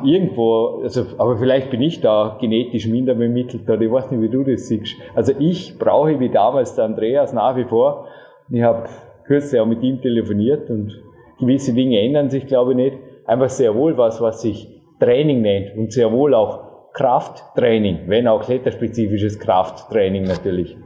[0.04, 4.28] irgendwo, also, aber vielleicht bin ich da genetisch minder bemittelt oder ich weiß nicht, wie
[4.28, 4.96] du das siehst.
[5.14, 8.06] Also ich brauche wie damals der Andreas nach wie vor.
[8.50, 8.88] Ich habe
[9.28, 11.00] kürzlich auch mit ihm telefoniert und
[11.38, 12.96] gewisse Dinge ändern sich, glaube ich, nicht.
[13.26, 18.42] Einfach sehr wohl was, was sich Training nennt und sehr wohl auch Krafttraining, wenn auch
[18.42, 20.76] kletterspezifisches Krafttraining natürlich.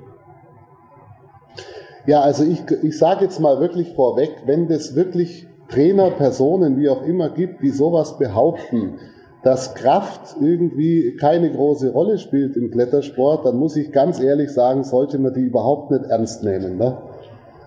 [2.05, 6.89] Ja, also ich, ich sage jetzt mal wirklich vorweg, wenn das wirklich Trainer, Personen, wie
[6.89, 8.99] auch immer gibt, die sowas behaupten,
[9.45, 14.85] dass Kraft irgendwie keine große Rolle spielt im Klettersport, dann muss ich ganz ehrlich sagen,
[14.85, 16.77] sollte man die überhaupt nicht ernst nehmen.
[16.77, 16.99] Ne?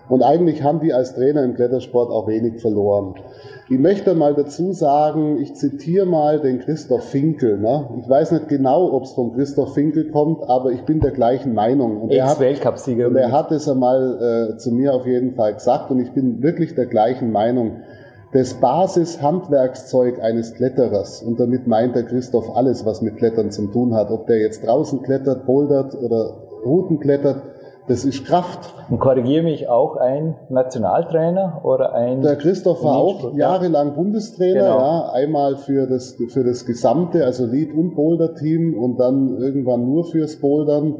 [0.08, 3.14] Und eigentlich haben die als Trainer im Klettersport auch wenig verloren.
[3.68, 7.58] Ich möchte mal dazu sagen, ich zitiere mal den Christoph Finkel.
[7.58, 7.88] Ne?
[8.00, 11.52] Ich weiß nicht genau, ob es von Christoph Finkel kommt, aber ich bin der gleichen
[11.52, 12.00] Meinung.
[12.02, 13.08] Und er hat, Weltcupsieger.
[13.08, 16.42] Und er hat es einmal äh, zu mir auf jeden Fall gesagt und ich bin
[16.42, 17.78] wirklich der gleichen Meinung.
[18.32, 23.94] Das Basishandwerkszeug eines Kletterers, und damit meint der Christoph alles, was mit Klettern zu tun
[23.94, 27.42] hat, ob der jetzt draußen klettert, bouldert oder Routen klettert,
[27.88, 28.74] das ist Kraft.
[28.88, 32.22] Und korrigiere mich auch ein Nationaltrainer oder ein.
[32.22, 34.78] Der Christoph war auch jahrelang Bundestrainer, genau.
[34.78, 35.10] ja.
[35.12, 40.40] Einmal für das, für das gesamte, also Lead- und Boulder-Team und dann irgendwann nur fürs
[40.40, 40.96] Bouldern.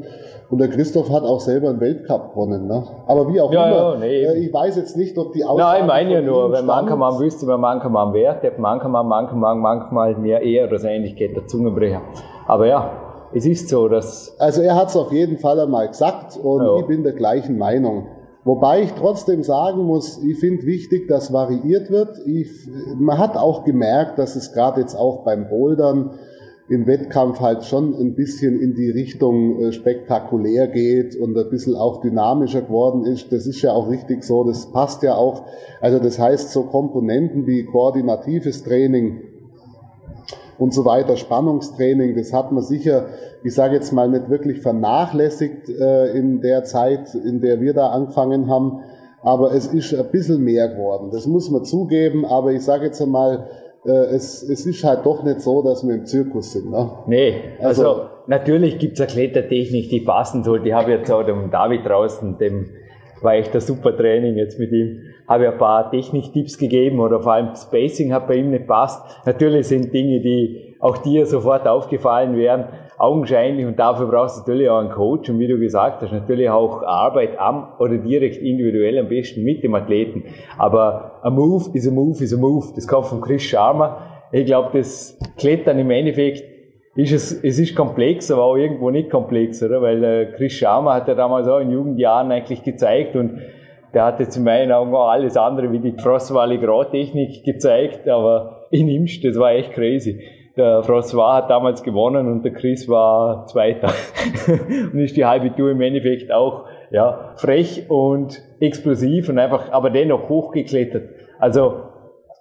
[0.49, 2.83] Und der Christoph hat auch selber einen Weltcup gewonnen, ne?
[3.05, 3.93] Aber wie auch ja, immer.
[3.93, 5.59] Ja, nee, äh, ich weiß jetzt nicht, ob die Aussage.
[5.59, 10.15] Nein, ich meine ja nur, wenn manchmal wüsste, wenn manchmal wer, der manchmal, manchmal, manchmal
[10.15, 12.01] mehr eher oder ähnlich geht, der Zungenbrecher.
[12.47, 14.35] Aber ja, es ist so, dass.
[14.39, 16.79] Also er hat es auf jeden Fall einmal gesagt und ja.
[16.79, 18.07] ich bin der gleichen Meinung.
[18.43, 22.17] Wobei ich trotzdem sagen muss, ich finde wichtig, dass variiert wird.
[22.25, 22.49] Ich,
[22.97, 26.11] man hat auch gemerkt, dass es gerade jetzt auch beim Bouldern
[26.69, 31.75] im Wettkampf halt schon ein bisschen in die Richtung äh, spektakulär geht und ein bisschen
[31.75, 33.31] auch dynamischer geworden ist.
[33.31, 35.43] Das ist ja auch richtig so, das passt ja auch.
[35.79, 39.21] Also das heißt, so Komponenten wie koordinatives Training,
[40.57, 43.07] und so weiter, Spannungstraining, das hat man sicher,
[43.43, 47.89] ich sage jetzt mal, nicht wirklich vernachlässigt äh, in der Zeit, in der wir da
[47.89, 48.79] angefangen haben.
[49.21, 51.09] Aber es ist ein bisschen mehr geworden.
[51.11, 52.25] Das muss man zugeben.
[52.25, 53.47] Aber ich sage jetzt einmal,
[53.85, 56.71] äh, es, es ist halt doch nicht so, dass wir im Zirkus sind.
[56.71, 56.89] Ne?
[57.07, 60.61] Nee, also, also natürlich gibt's eine Klettertechnik, die passen soll.
[60.61, 62.67] Die habe ich jetzt auch dem David draußen, dem
[63.21, 64.99] war echt ein super Training jetzt mit ihm.
[65.27, 69.03] Habe ich ein paar Techniktipps gegeben oder vor allem Spacing hat bei ihm nicht passt.
[69.25, 72.65] Natürlich sind Dinge, die auch dir sofort aufgefallen wären,
[72.97, 76.49] augenscheinlich und dafür brauchst du natürlich auch einen Coach und wie du gesagt hast, natürlich
[76.49, 80.23] auch Arbeit am oder direkt individuell am besten mit dem Athleten.
[80.57, 82.67] Aber ein Move ist ein Move ist ein Move.
[82.75, 83.97] Das kommt von Chris Sharma.
[84.31, 86.43] Ich glaube, das Klettern im Endeffekt
[86.95, 89.81] ist es, es ist komplex, aber auch irgendwo nicht komplex, oder?
[89.83, 93.39] Weil äh, Chris Sharma hat ja damals auch in Jugendjahren eigentlich gezeigt und
[93.93, 98.67] der hat jetzt in meinen Augen auch alles andere wie die Frostwally Grau-Technik gezeigt, aber
[98.71, 100.21] in Imst, das war echt crazy.
[100.57, 103.89] Der François hat damals gewonnen und der Chris war Zweiter.
[104.93, 109.89] und ist die halbe Tour im Endeffekt auch, ja, frech und explosiv und einfach, aber
[109.91, 111.09] dennoch hochgeklettert.
[111.37, 111.81] Also,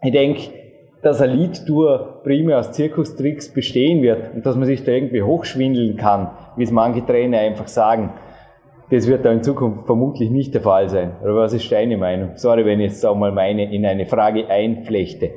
[0.02, 0.50] ich denke,
[1.02, 5.96] dass eine Lead-Tour primär aus Zirkustricks bestehen wird und dass man sich da irgendwie hochschwindeln
[5.96, 8.14] kann, wie es manche Trainer einfach sagen,
[8.90, 11.12] das wird da in Zukunft vermutlich nicht der Fall sein.
[11.22, 12.30] Oder was ist deine Meinung?
[12.36, 15.30] Sorry, wenn ich jetzt auch mal meine in eine Frage einflechte.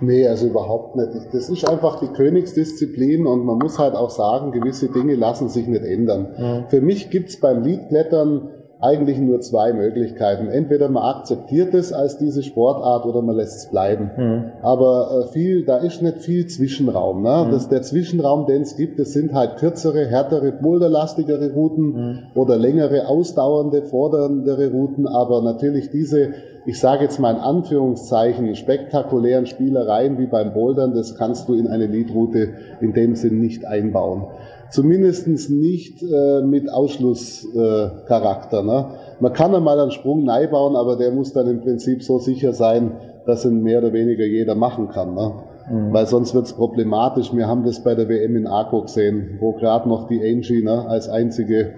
[0.00, 1.32] Nee, also überhaupt nicht.
[1.32, 5.66] Das ist einfach die Königsdisziplin und man muss halt auch sagen, gewisse Dinge lassen sich
[5.66, 6.34] nicht ändern.
[6.36, 6.68] Mhm.
[6.68, 10.48] Für mich gibt's beim Leadklettern eigentlich nur zwei Möglichkeiten.
[10.48, 14.10] Entweder man akzeptiert es als diese Sportart oder man lässt es bleiben.
[14.16, 14.44] Mhm.
[14.62, 17.22] Aber äh, viel, da ist nicht viel Zwischenraum.
[17.22, 17.44] Ne?
[17.46, 17.50] Mhm.
[17.52, 22.18] Das, der Zwischenraum, den es gibt, das sind halt kürzere, härtere, boulderlastigere Routen mhm.
[22.34, 25.06] oder längere, ausdauernde, forderndere Routen.
[25.06, 26.30] Aber natürlich diese,
[26.66, 31.66] ich sage jetzt mal in Anführungszeichen, spektakulären Spielereien wie beim Bouldern, das kannst du in
[31.66, 34.24] eine Leadroute in dem Sinn nicht einbauen.
[34.70, 38.60] zumindest nicht äh, mit Ausschlusscharakter.
[38.60, 38.86] Äh, ne?
[39.20, 42.52] Man kann einmal einen Sprung neu bauen, aber der muss dann im Prinzip so sicher
[42.52, 42.92] sein,
[43.26, 45.14] dass ihn mehr oder weniger jeder machen kann.
[45.14, 45.32] Ne?
[45.70, 45.92] Mhm.
[45.92, 47.34] Weil sonst wird es problematisch.
[47.34, 50.86] Wir haben das bei der WM in Arco gesehen, wo gerade noch die Angie ne,
[50.88, 51.74] als einzige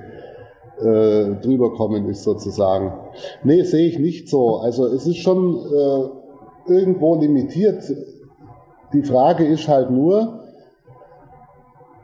[0.84, 2.92] äh, drüber kommen ist sozusagen.
[3.44, 4.56] Nee, sehe ich nicht so.
[4.56, 7.82] Also es ist schon äh, irgendwo limitiert.
[8.92, 10.40] Die Frage ist halt nur,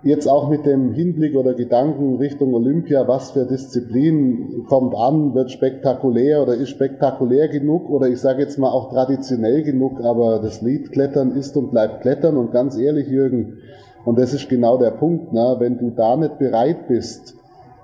[0.03, 5.51] jetzt auch mit dem Hinblick oder Gedanken Richtung Olympia, was für Disziplin kommt an, wird
[5.51, 10.63] spektakulär oder ist spektakulär genug oder ich sage jetzt mal auch traditionell genug, aber das
[10.63, 13.59] Liedklettern ist und bleibt Klettern und ganz ehrlich, Jürgen,
[14.05, 17.35] und das ist genau der Punkt, ne, wenn du da nicht bereit bist,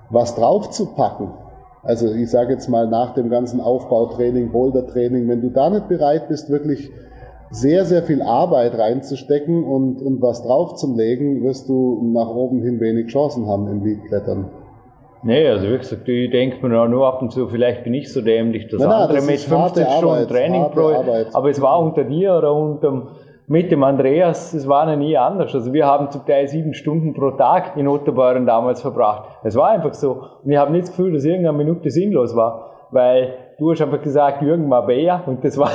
[0.09, 1.29] was draufzupacken,
[1.85, 6.27] also ich sage jetzt mal nach dem ganzen Aufbautraining, Bouldertraining, wenn du da nicht bereit
[6.27, 6.89] bist, wirklich
[7.51, 13.11] sehr, sehr viel Arbeit reinzustecken und, und was draufzulegen, wirst du nach oben hin wenig
[13.11, 14.49] Chancen haben im Leadklettern.
[15.21, 18.21] Nee, also wie gesagt, ich denke mir nur ab und zu, vielleicht bin ich so
[18.21, 20.91] dämlich, dass nein, nein, andere das mit 50 Stunden Arbeit, Training pro,
[21.33, 23.07] aber es war unter dir oder unter,
[23.47, 25.53] mit dem Andreas, es war noch nie anders.
[25.53, 29.29] Also wir haben zum Teil sieben Stunden pro Tag in Otterbeuren damals verbracht.
[29.43, 30.23] Es war einfach so.
[30.43, 34.01] Und ich habe nicht das Gefühl, dass irgendeine Minute sinnlos war, weil du hast einfach
[34.01, 35.69] gesagt, Jürgen Mabea, und das war,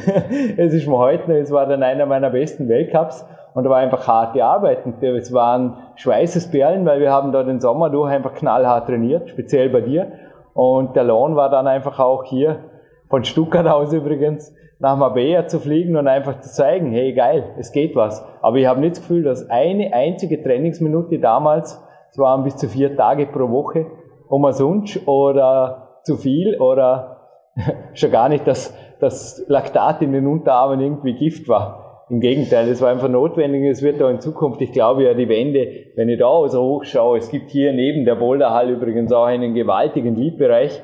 [0.56, 3.78] es ist mir heute noch, es war dann einer meiner besten Weltcups, und da war
[3.78, 8.34] einfach harte Arbeit, und es waren Schweißesperlen, weil wir haben da den Sommer durch einfach
[8.34, 10.12] knallhart trainiert, speziell bei dir,
[10.52, 12.60] und der Lohn war dann einfach auch hier,
[13.08, 17.72] von Stuttgart aus übrigens, nach Mabea zu fliegen und einfach zu zeigen, hey geil, es
[17.72, 18.24] geht was.
[18.42, 22.68] Aber ich habe nicht das Gefühl, dass eine einzige Trainingsminute damals, es waren bis zu
[22.68, 23.86] vier Tage pro Woche,
[24.28, 27.16] umsonst oder zu viel oder
[27.94, 32.04] schon gar nicht, dass das Laktat in den Unterarmen irgendwie Gift war.
[32.08, 33.64] Im Gegenteil, es war einfach notwendig.
[33.64, 37.18] Es wird da in Zukunft, ich glaube ja, die Wände, wenn ich da so hochschaue,
[37.18, 40.80] es gibt hier neben der Boulderhall übrigens auch einen gewaltigen Liedbereich.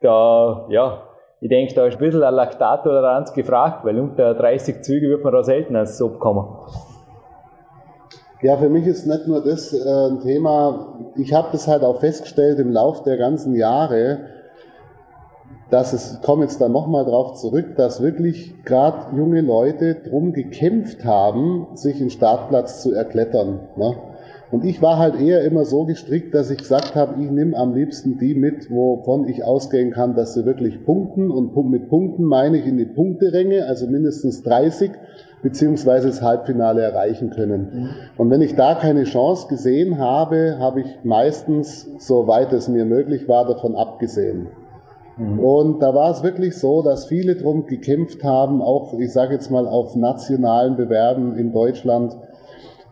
[0.00, 1.03] Da, ja,
[1.44, 5.34] ich denke, da ist ein bisschen eine Laktattoleranz gefragt, weil unter 30 Züge wird man
[5.34, 6.46] da selten als Sub kommen.
[8.40, 12.00] Ja, für mich ist nicht nur das äh, ein Thema, ich habe das halt auch
[12.00, 14.20] festgestellt im Lauf der ganzen Jahre,
[15.68, 20.32] dass es, ich komme jetzt da nochmal drauf zurück, dass wirklich gerade junge Leute drum
[20.32, 23.68] gekämpft haben, sich einen Startplatz zu erklettern.
[23.76, 23.94] Ne?
[24.54, 27.74] Und ich war halt eher immer so gestrickt, dass ich gesagt habe, ich nehme am
[27.74, 31.32] liebsten die mit, wovon ich ausgehen kann, dass sie wirklich punkten.
[31.32, 34.92] Und mit Punkten meine ich in die Punkteränge, also mindestens 30,
[35.42, 37.60] beziehungsweise das Halbfinale erreichen können.
[37.72, 37.88] Mhm.
[38.16, 43.28] Und wenn ich da keine Chance gesehen habe, habe ich meistens, soweit es mir möglich
[43.28, 44.46] war, davon abgesehen.
[45.16, 45.40] Mhm.
[45.40, 49.50] Und da war es wirklich so, dass viele drum gekämpft haben, auch ich sage jetzt
[49.50, 52.16] mal auf nationalen Bewerben in Deutschland,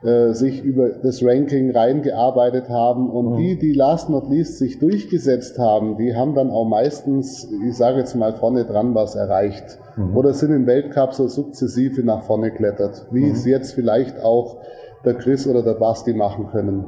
[0.05, 3.37] äh, sich über das Ranking reingearbeitet haben und mhm.
[3.37, 7.99] die, die last not least sich durchgesetzt haben, die haben dann auch meistens, ich sage
[7.99, 10.17] jetzt mal vorne dran was erreicht mhm.
[10.17, 13.31] oder sind im Weltcup so sukzessive nach vorne klettert, wie mhm.
[13.31, 14.57] es jetzt vielleicht auch
[15.05, 16.87] der Chris oder der Basti machen können.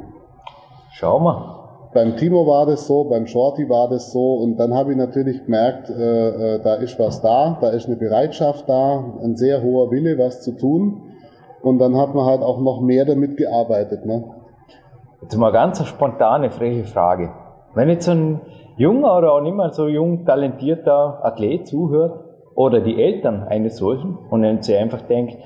[0.90, 1.60] Schauen wir.
[1.94, 5.44] Beim Timo war das so, beim Shorty war das so und dann habe ich natürlich
[5.44, 9.92] gemerkt, äh, äh, da ist was da, da ist eine Bereitschaft da, ein sehr hoher
[9.92, 11.13] Wille, was zu tun
[11.64, 14.04] und dann hat man halt auch noch mehr damit gearbeitet.
[14.06, 14.24] Ne?
[15.22, 17.30] Jetzt mal ganz eine spontane, freche Frage.
[17.74, 18.40] Wenn jetzt ein
[18.76, 22.20] junger oder auch nicht mal so jung talentierter Athlet zuhört
[22.54, 25.36] oder die Eltern eines solchen und dann sie einfach denkt,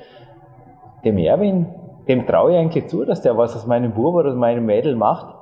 [1.04, 1.66] dem Erwin,
[2.08, 4.96] dem traue ich eigentlich zu, dass der was aus meinem Bub oder aus meinem Mädel
[4.96, 5.38] macht,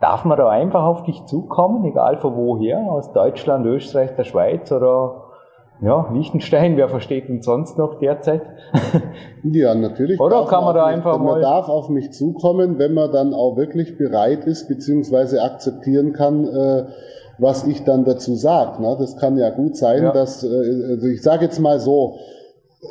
[0.00, 4.70] Darf man da einfach auf dich zukommen, egal von woher, aus Deutschland, Österreich, der Schweiz
[4.70, 5.22] oder
[5.82, 8.42] ja, Liechtenstein, wer versteht uns sonst noch derzeit?
[9.42, 10.18] ja, natürlich.
[10.18, 11.32] Oder kann man, man da einfach mich, mal...
[11.32, 16.46] Man darf auf mich zukommen, wenn man dann auch wirklich bereit ist, beziehungsweise akzeptieren kann,
[16.46, 16.84] äh,
[17.38, 18.82] was ich dann dazu sage.
[18.82, 18.96] Ne?
[18.98, 20.12] Das kann ja gut sein, ja.
[20.12, 22.16] dass, äh, also ich sage jetzt mal so,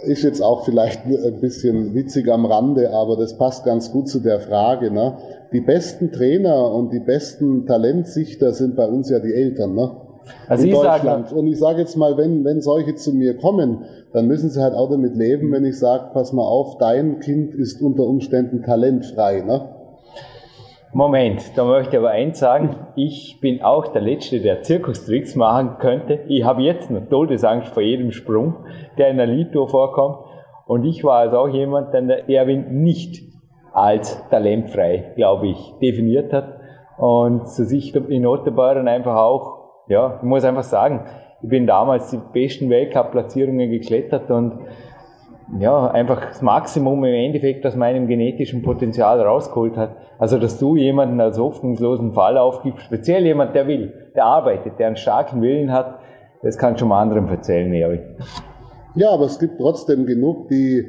[0.03, 4.19] ist jetzt auch vielleicht ein bisschen witzig am Rande, aber das passt ganz gut zu
[4.19, 4.91] der Frage.
[4.91, 5.17] Ne?
[5.53, 9.73] Die besten Trainer und die besten Talentsichter sind bei uns ja die Eltern.
[9.73, 9.91] Ne?
[10.47, 11.31] Also in Deutschland.
[11.31, 14.73] und ich sage jetzt mal, wenn, wenn solche zu mir kommen, dann müssen sie halt
[14.73, 19.41] auch damit leben, wenn ich sage, pass mal auf, dein Kind ist unter Umständen talentfrei.
[19.41, 19.69] Ne?
[20.93, 25.77] Moment, da möchte ich aber eins sagen, ich bin auch der Letzte, der Zirkustricks machen
[25.79, 26.21] könnte.
[26.29, 28.55] Ich habe jetzt noch Todesangst vor jedem Sprung,
[28.97, 30.19] der in der Liedtour vorkommt.
[30.65, 33.21] Und ich war also auch jemand, der der Erwin nicht
[33.73, 36.59] als talentfrei, glaube ich, definiert hat.
[36.97, 41.05] Und zu sich in Notebayern einfach auch, ja, ich muss einfach sagen,
[41.41, 44.53] ich bin damals die besten Weltcup-Platzierungen geklettert und
[45.59, 49.95] ja, einfach das Maximum im Endeffekt aus meinem genetischen Potenzial rausgeholt hat.
[50.17, 54.87] Also, dass du jemanden als hoffnungslosen Fall aufgibst, speziell jemand, der will, der arbeitet, der
[54.87, 55.99] einen starken Willen hat,
[56.41, 58.01] das kann schon mal anderen erzählen, Erik.
[58.95, 60.85] Ja, aber es gibt trotzdem genug, die,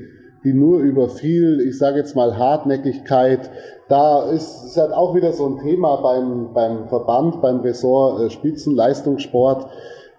[0.47, 3.51] die nur über viel, ich sage jetzt mal Hartnäckigkeit,
[3.89, 8.31] da ist es halt auch wieder so ein Thema beim, beim Verband, beim Ressort äh,
[8.31, 9.67] Spitzenleistungssport.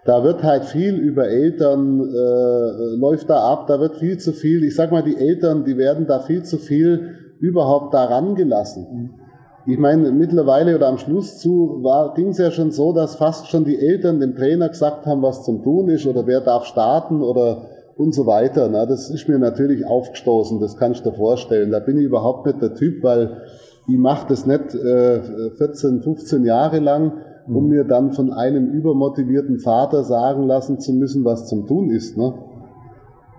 [0.04, 4.64] Da wird halt viel über Eltern, äh, läuft da ab, da wird viel zu viel,
[4.64, 9.14] ich sag mal, die Eltern, die werden da viel zu viel überhaupt daran gelassen.
[9.64, 11.82] Ich meine, mittlerweile oder am Schluss zu
[12.14, 15.44] ging es ja schon so, dass fast schon die Eltern dem Trainer gesagt haben, was
[15.44, 17.62] zum Tun ist oder wer darf starten oder
[17.98, 18.68] und so weiter.
[18.70, 21.72] Na, das ist mir natürlich aufgestoßen, das kannst du dir vorstellen.
[21.72, 23.42] Da bin ich überhaupt nicht der Typ, weil
[23.86, 27.12] ich mache das nicht äh, 14, 15 Jahre lang,
[27.48, 27.70] um mhm.
[27.70, 32.16] mir dann von einem übermotivierten Vater sagen lassen zu müssen, was zum Tun ist.
[32.16, 32.34] Ne?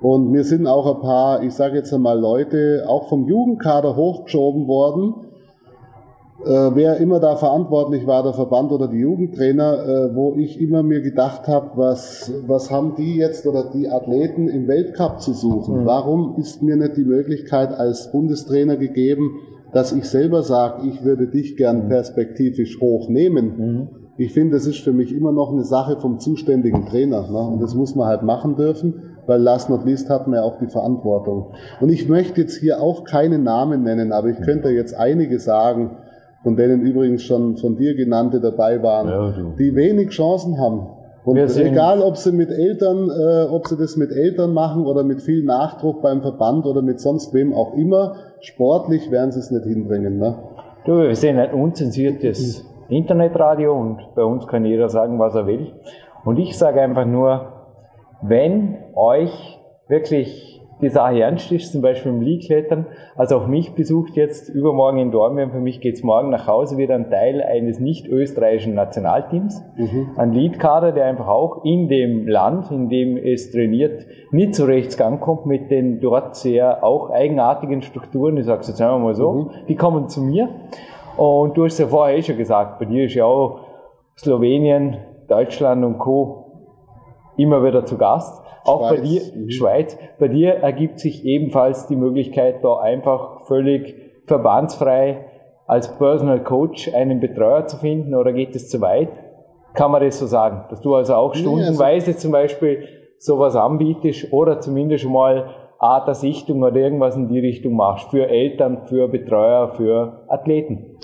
[0.01, 4.67] Und mir sind auch ein paar, ich sage jetzt einmal Leute, auch vom Jugendkader hochgeschoben
[4.67, 5.13] worden,
[6.45, 11.01] wer immer da verantwortlich war, der Verband oder die Jugendtrainer, äh, wo ich immer mir
[11.01, 15.81] gedacht habe, was, was haben die jetzt oder die Athleten im Weltcup zu suchen?
[15.81, 15.85] Mhm.
[15.85, 19.35] Warum ist mir nicht die Möglichkeit als Bundestrainer gegeben,
[19.73, 21.89] dass ich selber sage, ich würde dich gern mhm.
[21.89, 23.57] perspektivisch hochnehmen?
[23.57, 23.87] Mhm.
[24.17, 27.29] Ich finde, das ist für mich immer noch eine Sache vom zuständigen Trainer.
[27.29, 27.39] Ne?
[27.39, 30.57] Und das muss man halt machen dürfen, weil last not least hat man ja auch
[30.57, 31.53] die Verantwortung.
[31.79, 35.97] Und ich möchte jetzt hier auch keine Namen nennen, aber ich könnte jetzt einige sagen,
[36.43, 40.87] von denen übrigens schon von dir genannte dabei waren, ja, die wenig Chancen haben.
[41.25, 45.21] Und egal, ob sie mit Eltern, äh, ob sie das mit Eltern machen oder mit
[45.21, 49.65] viel Nachdruck beim Verband oder mit sonst wem auch immer, sportlich werden sie es nicht
[49.65, 50.17] hinbringen.
[50.17, 50.35] Ne?
[50.85, 55.73] Du, wir sehen ein unzensiertes Internetradio und bei uns kann jeder sagen, was er will.
[56.25, 57.53] Und ich sage einfach nur,
[58.21, 62.85] wenn euch wirklich die Sache ernst ist, zum Beispiel im League-Klettern.
[63.15, 66.95] Also auch mich besucht jetzt übermorgen in Dortmund, für mich geht's morgen nach Hause wieder
[66.95, 69.63] ein Teil eines nicht-österreichischen Nationalteams.
[69.75, 70.11] Mhm.
[70.15, 74.97] Ein Leadkader, der einfach auch in dem Land, in dem es trainiert, nicht so rechts
[74.97, 78.37] Gang kommt mit den dort sehr auch eigenartigen Strukturen.
[78.37, 79.31] Ich sage es jetzt einmal mal so.
[79.31, 79.49] Mhm.
[79.67, 80.49] Die kommen zu mir.
[81.17, 83.59] Und du hast ja vorher eh schon gesagt, bei dir ist ja auch
[84.17, 86.48] Slowenien, Deutschland und Co.
[87.39, 88.43] immer wieder zu Gast.
[88.65, 88.99] Auch Schweiz.
[88.99, 89.49] bei dir, mhm.
[89.49, 95.25] Schweiz, bei dir ergibt sich ebenfalls die Möglichkeit, da einfach völlig verbandsfrei
[95.65, 99.09] als Personal Coach einen Betreuer zu finden oder geht es zu weit?
[99.73, 100.65] Kann man das so sagen?
[100.69, 102.87] Dass du also auch stundenweise also zum Beispiel
[103.17, 108.09] sowas anbietest oder zumindest schon mal Art der Sichtung oder irgendwas in die Richtung machst
[108.09, 110.97] für Eltern, für Betreuer, für Athleten?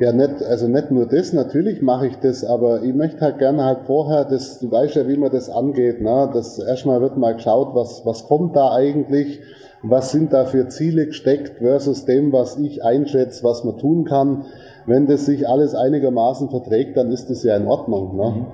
[0.00, 3.62] Ja, nicht, also nicht nur das, natürlich mache ich das, aber ich möchte halt gerne
[3.62, 6.28] halt vorher, das, du weißt ja, wie man das angeht, ne?
[6.32, 9.40] das erstmal wird mal geschaut, was, was kommt da eigentlich,
[9.82, 14.46] was sind da für Ziele gesteckt versus dem, was ich einschätze, was man tun kann.
[14.86, 18.16] Wenn das sich alles einigermaßen verträgt, dann ist das ja in Ordnung.
[18.16, 18.30] Ne?
[18.30, 18.46] Mhm.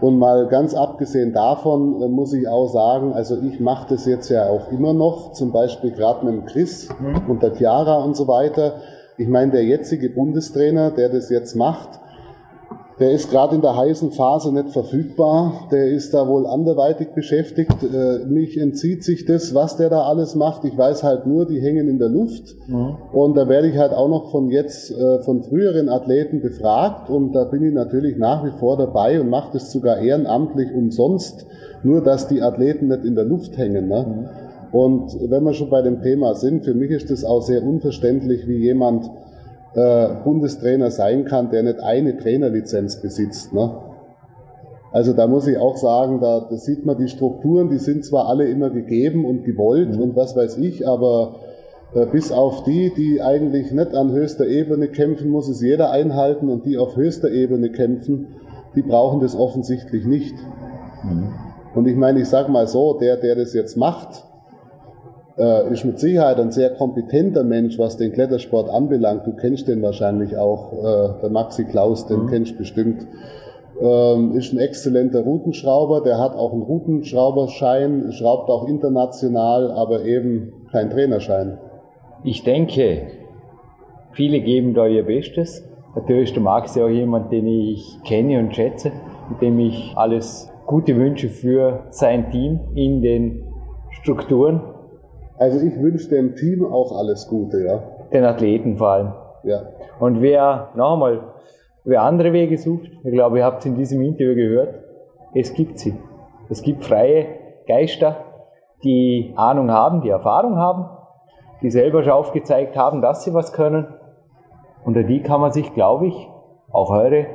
[0.00, 4.30] Und mal ganz abgesehen davon äh, muss ich auch sagen, also ich mache das jetzt
[4.30, 7.30] ja auch immer noch, zum Beispiel gerade mit dem Chris mhm.
[7.30, 8.74] und der Chiara und so weiter
[9.18, 12.00] ich meine, der jetzige Bundestrainer, der das jetzt macht,
[13.00, 15.68] der ist gerade in der heißen Phase nicht verfügbar.
[15.70, 17.76] Der ist da wohl anderweitig beschäftigt.
[17.82, 20.64] Äh, mich entzieht sich das, was der da alles macht.
[20.64, 22.56] Ich weiß halt nur, die hängen in der Luft.
[22.66, 22.96] Mhm.
[23.12, 27.08] Und da werde ich halt auch noch von jetzt, äh, von früheren Athleten befragt.
[27.08, 31.46] Und da bin ich natürlich nach wie vor dabei und mache das sogar ehrenamtlich umsonst.
[31.84, 33.86] Nur, dass die Athleten nicht in der Luft hängen.
[33.86, 34.06] Ne?
[34.08, 34.47] Mhm.
[34.72, 38.46] Und wenn wir schon bei dem Thema sind, für mich ist das auch sehr unverständlich,
[38.46, 39.10] wie jemand
[39.74, 43.54] äh, Bundestrainer sein kann, der nicht eine Trainerlizenz besitzt.
[43.54, 43.70] Ne?
[44.92, 48.26] Also da muss ich auch sagen, da, da sieht man die Strukturen, die sind zwar
[48.26, 50.00] alle immer gegeben und gewollt mhm.
[50.00, 51.36] und was weiß ich, aber
[51.94, 56.48] äh, bis auf die, die eigentlich nicht an höchster Ebene kämpfen, muss es jeder einhalten
[56.48, 58.28] und die auf höchster Ebene kämpfen,
[58.74, 60.34] die brauchen das offensichtlich nicht.
[61.04, 61.32] Mhm.
[61.74, 64.24] Und ich meine, ich sage mal so, der, der das jetzt macht,
[65.38, 69.26] äh, ist mit Sicherheit ein sehr kompetenter Mensch, was den Klettersport anbelangt.
[69.26, 72.28] Du kennst den wahrscheinlich auch, äh, der Maxi Klaus, den mhm.
[72.28, 73.06] kennst bestimmt.
[73.80, 80.52] Ähm, ist ein exzellenter Routenschrauber, der hat auch einen Routenschrauberschein, schraubt auch international, aber eben
[80.72, 81.58] kein Trainerschein.
[82.24, 83.02] Ich denke,
[84.10, 85.64] viele geben da ihr Bestes.
[85.94, 88.90] Natürlich ist der Maxi auch jemand, den ich kenne und schätze,
[89.30, 93.44] mit dem ich alles Gute wünsche für sein Team in den
[93.90, 94.60] Strukturen,
[95.38, 97.82] also ich wünsche dem Team auch alles Gute, ja.
[98.12, 99.12] Den Athleten vor allem.
[99.44, 99.62] Ja.
[100.00, 101.20] Und wer, noch einmal,
[101.84, 104.74] wer andere Wege sucht, ich glaube, ihr habt es in diesem Interview gehört,
[105.34, 105.94] es gibt sie.
[106.48, 107.26] Es gibt freie
[107.66, 108.16] Geister,
[108.82, 110.86] die Ahnung haben, die Erfahrung haben,
[111.62, 113.86] die selber schon aufgezeigt haben, dass sie was können.
[114.84, 116.28] Unter die kann man sich, glaube ich,
[116.70, 117.26] auch eure,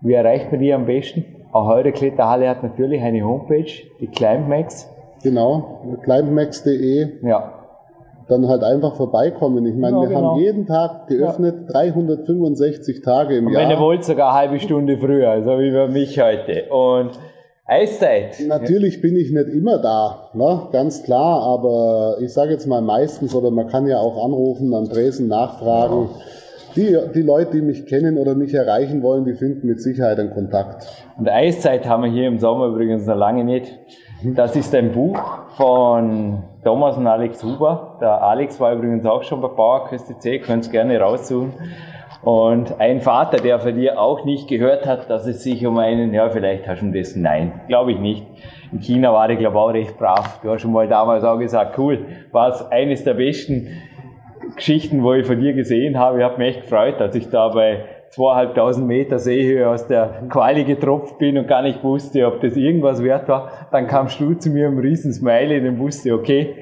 [0.00, 1.24] wie erreicht man die am besten?
[1.52, 3.70] Auch eure Kletterhalle hat natürlich eine Homepage,
[4.00, 4.92] die Climbmax.
[5.22, 7.26] Genau, climbmax.de.
[7.26, 7.52] Ja.
[8.28, 9.64] Dann halt einfach vorbeikommen.
[9.66, 10.32] Ich meine, Ja, wir genau.
[10.32, 13.62] haben jeden Tag geöffnet, 365 Tage im Und Jahr.
[13.62, 16.64] wenn ihr wollt, sogar eine halbe Stunde früher, so wie bei mich heute.
[16.70, 17.10] Und
[17.68, 18.36] Eiszeit.
[18.46, 20.62] Natürlich bin ich nicht immer da, ne?
[20.72, 24.88] ganz klar, aber ich sage jetzt mal meistens, oder man kann ja auch anrufen, am
[24.88, 26.08] Dresden nachfragen.
[26.76, 30.32] Die, die Leute, die mich kennen oder mich erreichen wollen, die finden mit Sicherheit einen
[30.34, 30.86] Kontakt.
[31.18, 33.76] Und Eiszeit haben wir hier im Sommer übrigens noch lange nicht.
[34.22, 35.20] Das ist ein Buch
[35.58, 37.98] von Thomas und Alex Huber.
[38.00, 41.52] Der Alex war übrigens auch schon bei Bauerküste C, könnt ihr gerne raussuchen.
[42.22, 46.14] Und ein Vater, der von dir auch nicht gehört hat, dass es sich um einen,
[46.14, 48.26] ja, vielleicht hast du das, nein, glaube ich nicht.
[48.72, 50.40] In China war ich, glaube auch recht brav.
[50.42, 53.68] Du hast schon mal damals auch gesagt, cool, war es eines der besten
[54.56, 56.18] Geschichten, wo ich von dir gesehen habe.
[56.18, 60.64] Ich habe mich echt gefreut, dass ich da bei zweieinhalbtausend Meter Seehöhe aus der Quali
[60.64, 63.68] getropft bin und gar nicht wusste, ob das irgendwas wert war.
[63.70, 66.54] Dann kamst du zu mir im riesen Smiley und wusste, okay,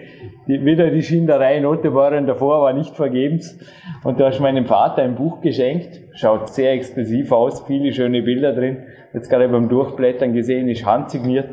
[0.46, 3.58] die, wieder die Schinderei in Ottebaren davor war nicht vergebens.
[4.02, 6.00] Und du hast meinem Vater ein Buch geschenkt.
[6.14, 8.84] Schaut sehr exklusiv aus, viele schöne Bilder drin.
[9.14, 11.48] Jetzt gerade beim Durchblättern gesehen, ist handsigniert.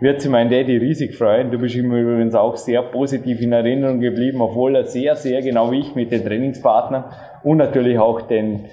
[0.00, 1.52] Wird sich mein Daddy riesig freuen.
[1.52, 5.70] Du bist ihm übrigens auch sehr positiv in Erinnerung geblieben, obwohl er sehr, sehr genau
[5.70, 7.04] wie ich mit den Trainingspartnern
[7.44, 8.64] und natürlich auch den,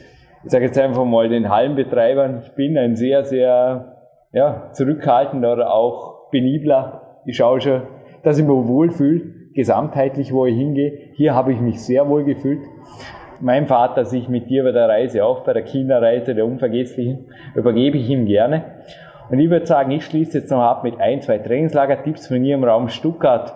[0.43, 2.43] ich sage jetzt einfach mal den Hallenbetreibern.
[2.45, 3.97] Ich bin ein sehr, sehr
[4.31, 7.21] ja, zurückhaltender oder auch penibler.
[7.25, 7.81] Ich schaue schon,
[8.23, 9.21] dass ich mich wohlfühle,
[9.53, 10.93] gesamtheitlich, wo ich hingehe.
[11.13, 12.61] Hier habe ich mich sehr wohl gefühlt.
[13.41, 17.97] Mein Vater sich mit dir bei der Reise, auch bei der Kinderreise, der unvergesslichen, übergebe
[17.97, 18.63] ich ihm gerne.
[19.29, 22.55] Und ich würde sagen, ich schließe jetzt noch ab mit ein, zwei Trainingslager-Tipps, wenn ihr
[22.55, 23.55] im Raum Stuttgart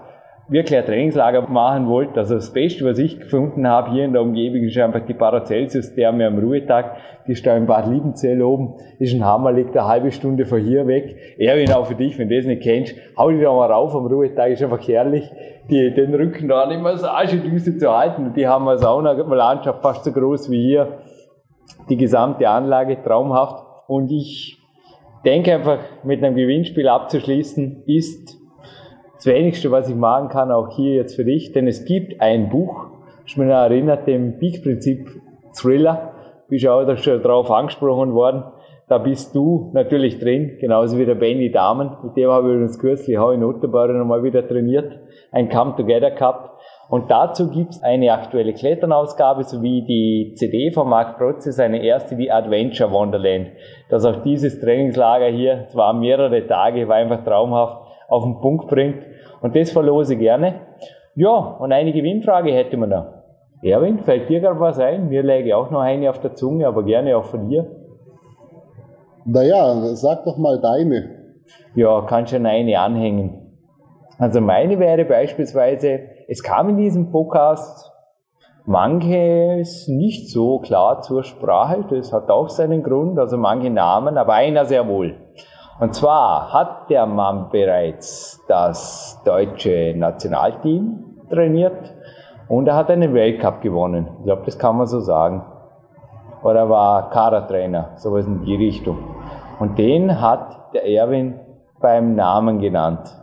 [0.49, 2.17] wirklich ein Trainingslager machen wollt.
[2.17, 6.27] Also das Beste, was ich gefunden habe hier in der Umgebung, ist einfach die Paracelsus-Therme
[6.27, 6.97] am Ruhetag.
[7.27, 8.75] Die ist da in Bad Liebenzell oben.
[8.99, 11.15] Ist ein Hammer, liegt eine halbe Stunde von hier weg.
[11.37, 14.05] Erwin, auch für dich, wenn du das nicht kennst, hau dich da mal rauf am
[14.05, 15.31] Ruhetag, ist einfach herrlich.
[15.69, 18.33] Die, den Rücken da eine Massagedüse zu halten.
[18.35, 20.99] Die haben eine Saunalandschaft fast so groß wie hier.
[21.89, 23.63] Die gesamte Anlage, traumhaft.
[23.87, 24.57] Und ich
[25.23, 28.42] denke einfach, mit einem Gewinnspiel abzuschließen, ist
[29.23, 32.49] das Wenigste, was ich machen kann, auch hier jetzt für dich, denn es gibt ein
[32.49, 32.87] Buch,
[33.25, 35.07] ich mich noch erinnert, dem Peak-Prinzip
[35.57, 36.11] Thriller,
[36.49, 38.43] bist auch da schon drauf angesprochen worden,
[38.89, 42.79] da bist du natürlich drin, genauso wie der Benny Dahmen, mit dem habe ich übrigens
[42.79, 44.99] kürzlich auch in Otterberg nochmal wieder trainiert,
[45.31, 46.49] ein Come Together gehabt,
[46.89, 52.29] und dazu gibt's eine aktuelle Kletternausgabe sowie die CD von Mark Protze, seine erste, die
[52.29, 53.47] Adventure Wonderland.
[53.89, 58.67] Dass auch dieses Trainingslager hier, es waren mehrere Tage, war einfach traumhaft, auf den Punkt
[58.67, 59.03] bringt.
[59.43, 60.61] Und das verlose ich gerne.
[61.15, 63.23] Ja, und eine Gewinnfrage hätte man da.
[63.61, 65.09] Erwin, fällt dir gerade was ein?
[65.09, 67.67] Mir läge auch noch eine auf der Zunge, aber gerne auch von dir.
[69.25, 71.09] Naja, sag doch mal deine.
[71.75, 73.57] Ja, kann schon eine anhängen.
[74.17, 77.91] Also meine wäre beispielsweise, es kam in diesem Podcast
[78.65, 84.35] manches nicht so klar zur Sprache, das hat auch seinen Grund, also manche Namen, aber
[84.35, 85.17] einer sehr wohl.
[85.79, 91.93] Und zwar hat der Mann bereits das deutsche Nationalteam trainiert
[92.47, 94.07] und er hat einen Weltcup gewonnen.
[94.19, 95.43] Ich glaube, das kann man so sagen.
[96.43, 98.97] Oder er war Kadertrainer, sowas in die Richtung.
[99.59, 101.39] Und den hat der Erwin
[101.79, 103.15] beim Namen genannt.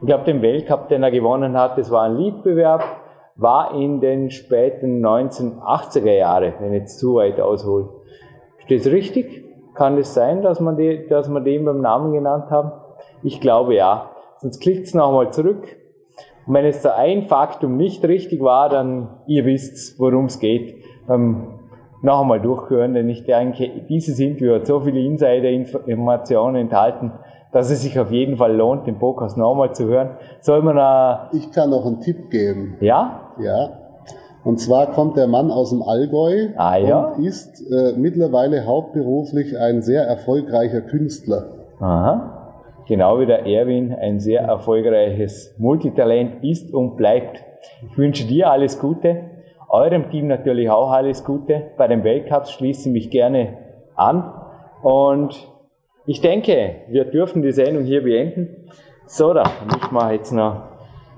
[0.00, 2.84] Ich glaube, den Weltcup, den er gewonnen hat, das war ein Leadbewerb,
[3.36, 7.88] war in den späten 1980er Jahre, wenn ich jetzt zu weit aushole.
[8.66, 9.47] Ist das richtig?
[9.78, 12.72] Kann es sein, dass man, die, dass man den beim Namen genannt haben?
[13.22, 14.10] Ich glaube ja.
[14.38, 15.76] Sonst klickt es nochmal zurück.
[16.48, 20.82] Und wenn jetzt da ein Faktum nicht richtig war, dann ihr wisst, worum es geht.
[21.08, 21.60] Ähm,
[22.02, 27.12] noch einmal durchhören, denn ich denke, dieses Interview hat so viele Insider-Informationen enthalten,
[27.52, 30.16] dass es sich auf jeden Fall lohnt, den Podcast nochmal zu hören.
[30.40, 32.78] Soll man da, Ich kann noch einen Tipp geben.
[32.80, 33.32] ja?
[33.38, 33.87] Ja.
[34.48, 37.00] Und zwar kommt der Mann aus dem Allgäu Ah, ja?
[37.00, 41.48] und ist äh, mittlerweile hauptberuflich ein sehr erfolgreicher Künstler.
[41.80, 42.54] Aha.
[42.86, 47.44] Genau wie der Erwin ein sehr erfolgreiches Multitalent ist und bleibt.
[47.90, 49.20] Ich wünsche dir alles Gute,
[49.68, 51.64] eurem Team natürlich auch alles Gute.
[51.76, 53.58] Bei den Weltcups schließe ich mich gerne
[53.96, 54.32] an
[54.82, 55.46] und
[56.06, 58.70] ich denke, wir dürfen die Sendung hier beenden.
[59.04, 59.42] So, da,
[59.76, 60.67] ich mache jetzt noch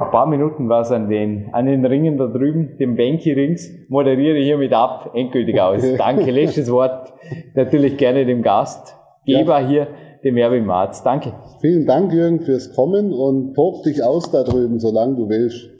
[0.00, 4.38] ein paar Minuten was an den, an den Ringen da drüben, dem Banky Rings, moderiere
[4.38, 5.82] hiermit ab, endgültig aus.
[5.98, 7.12] Danke, letztes Wort
[7.54, 9.88] natürlich gerne dem Gastgeber hier,
[10.24, 11.02] dem Erwin Marz.
[11.02, 11.34] Danke.
[11.60, 15.79] Vielen Dank, Jürgen, fürs Kommen und tob dich aus da drüben, solange du willst.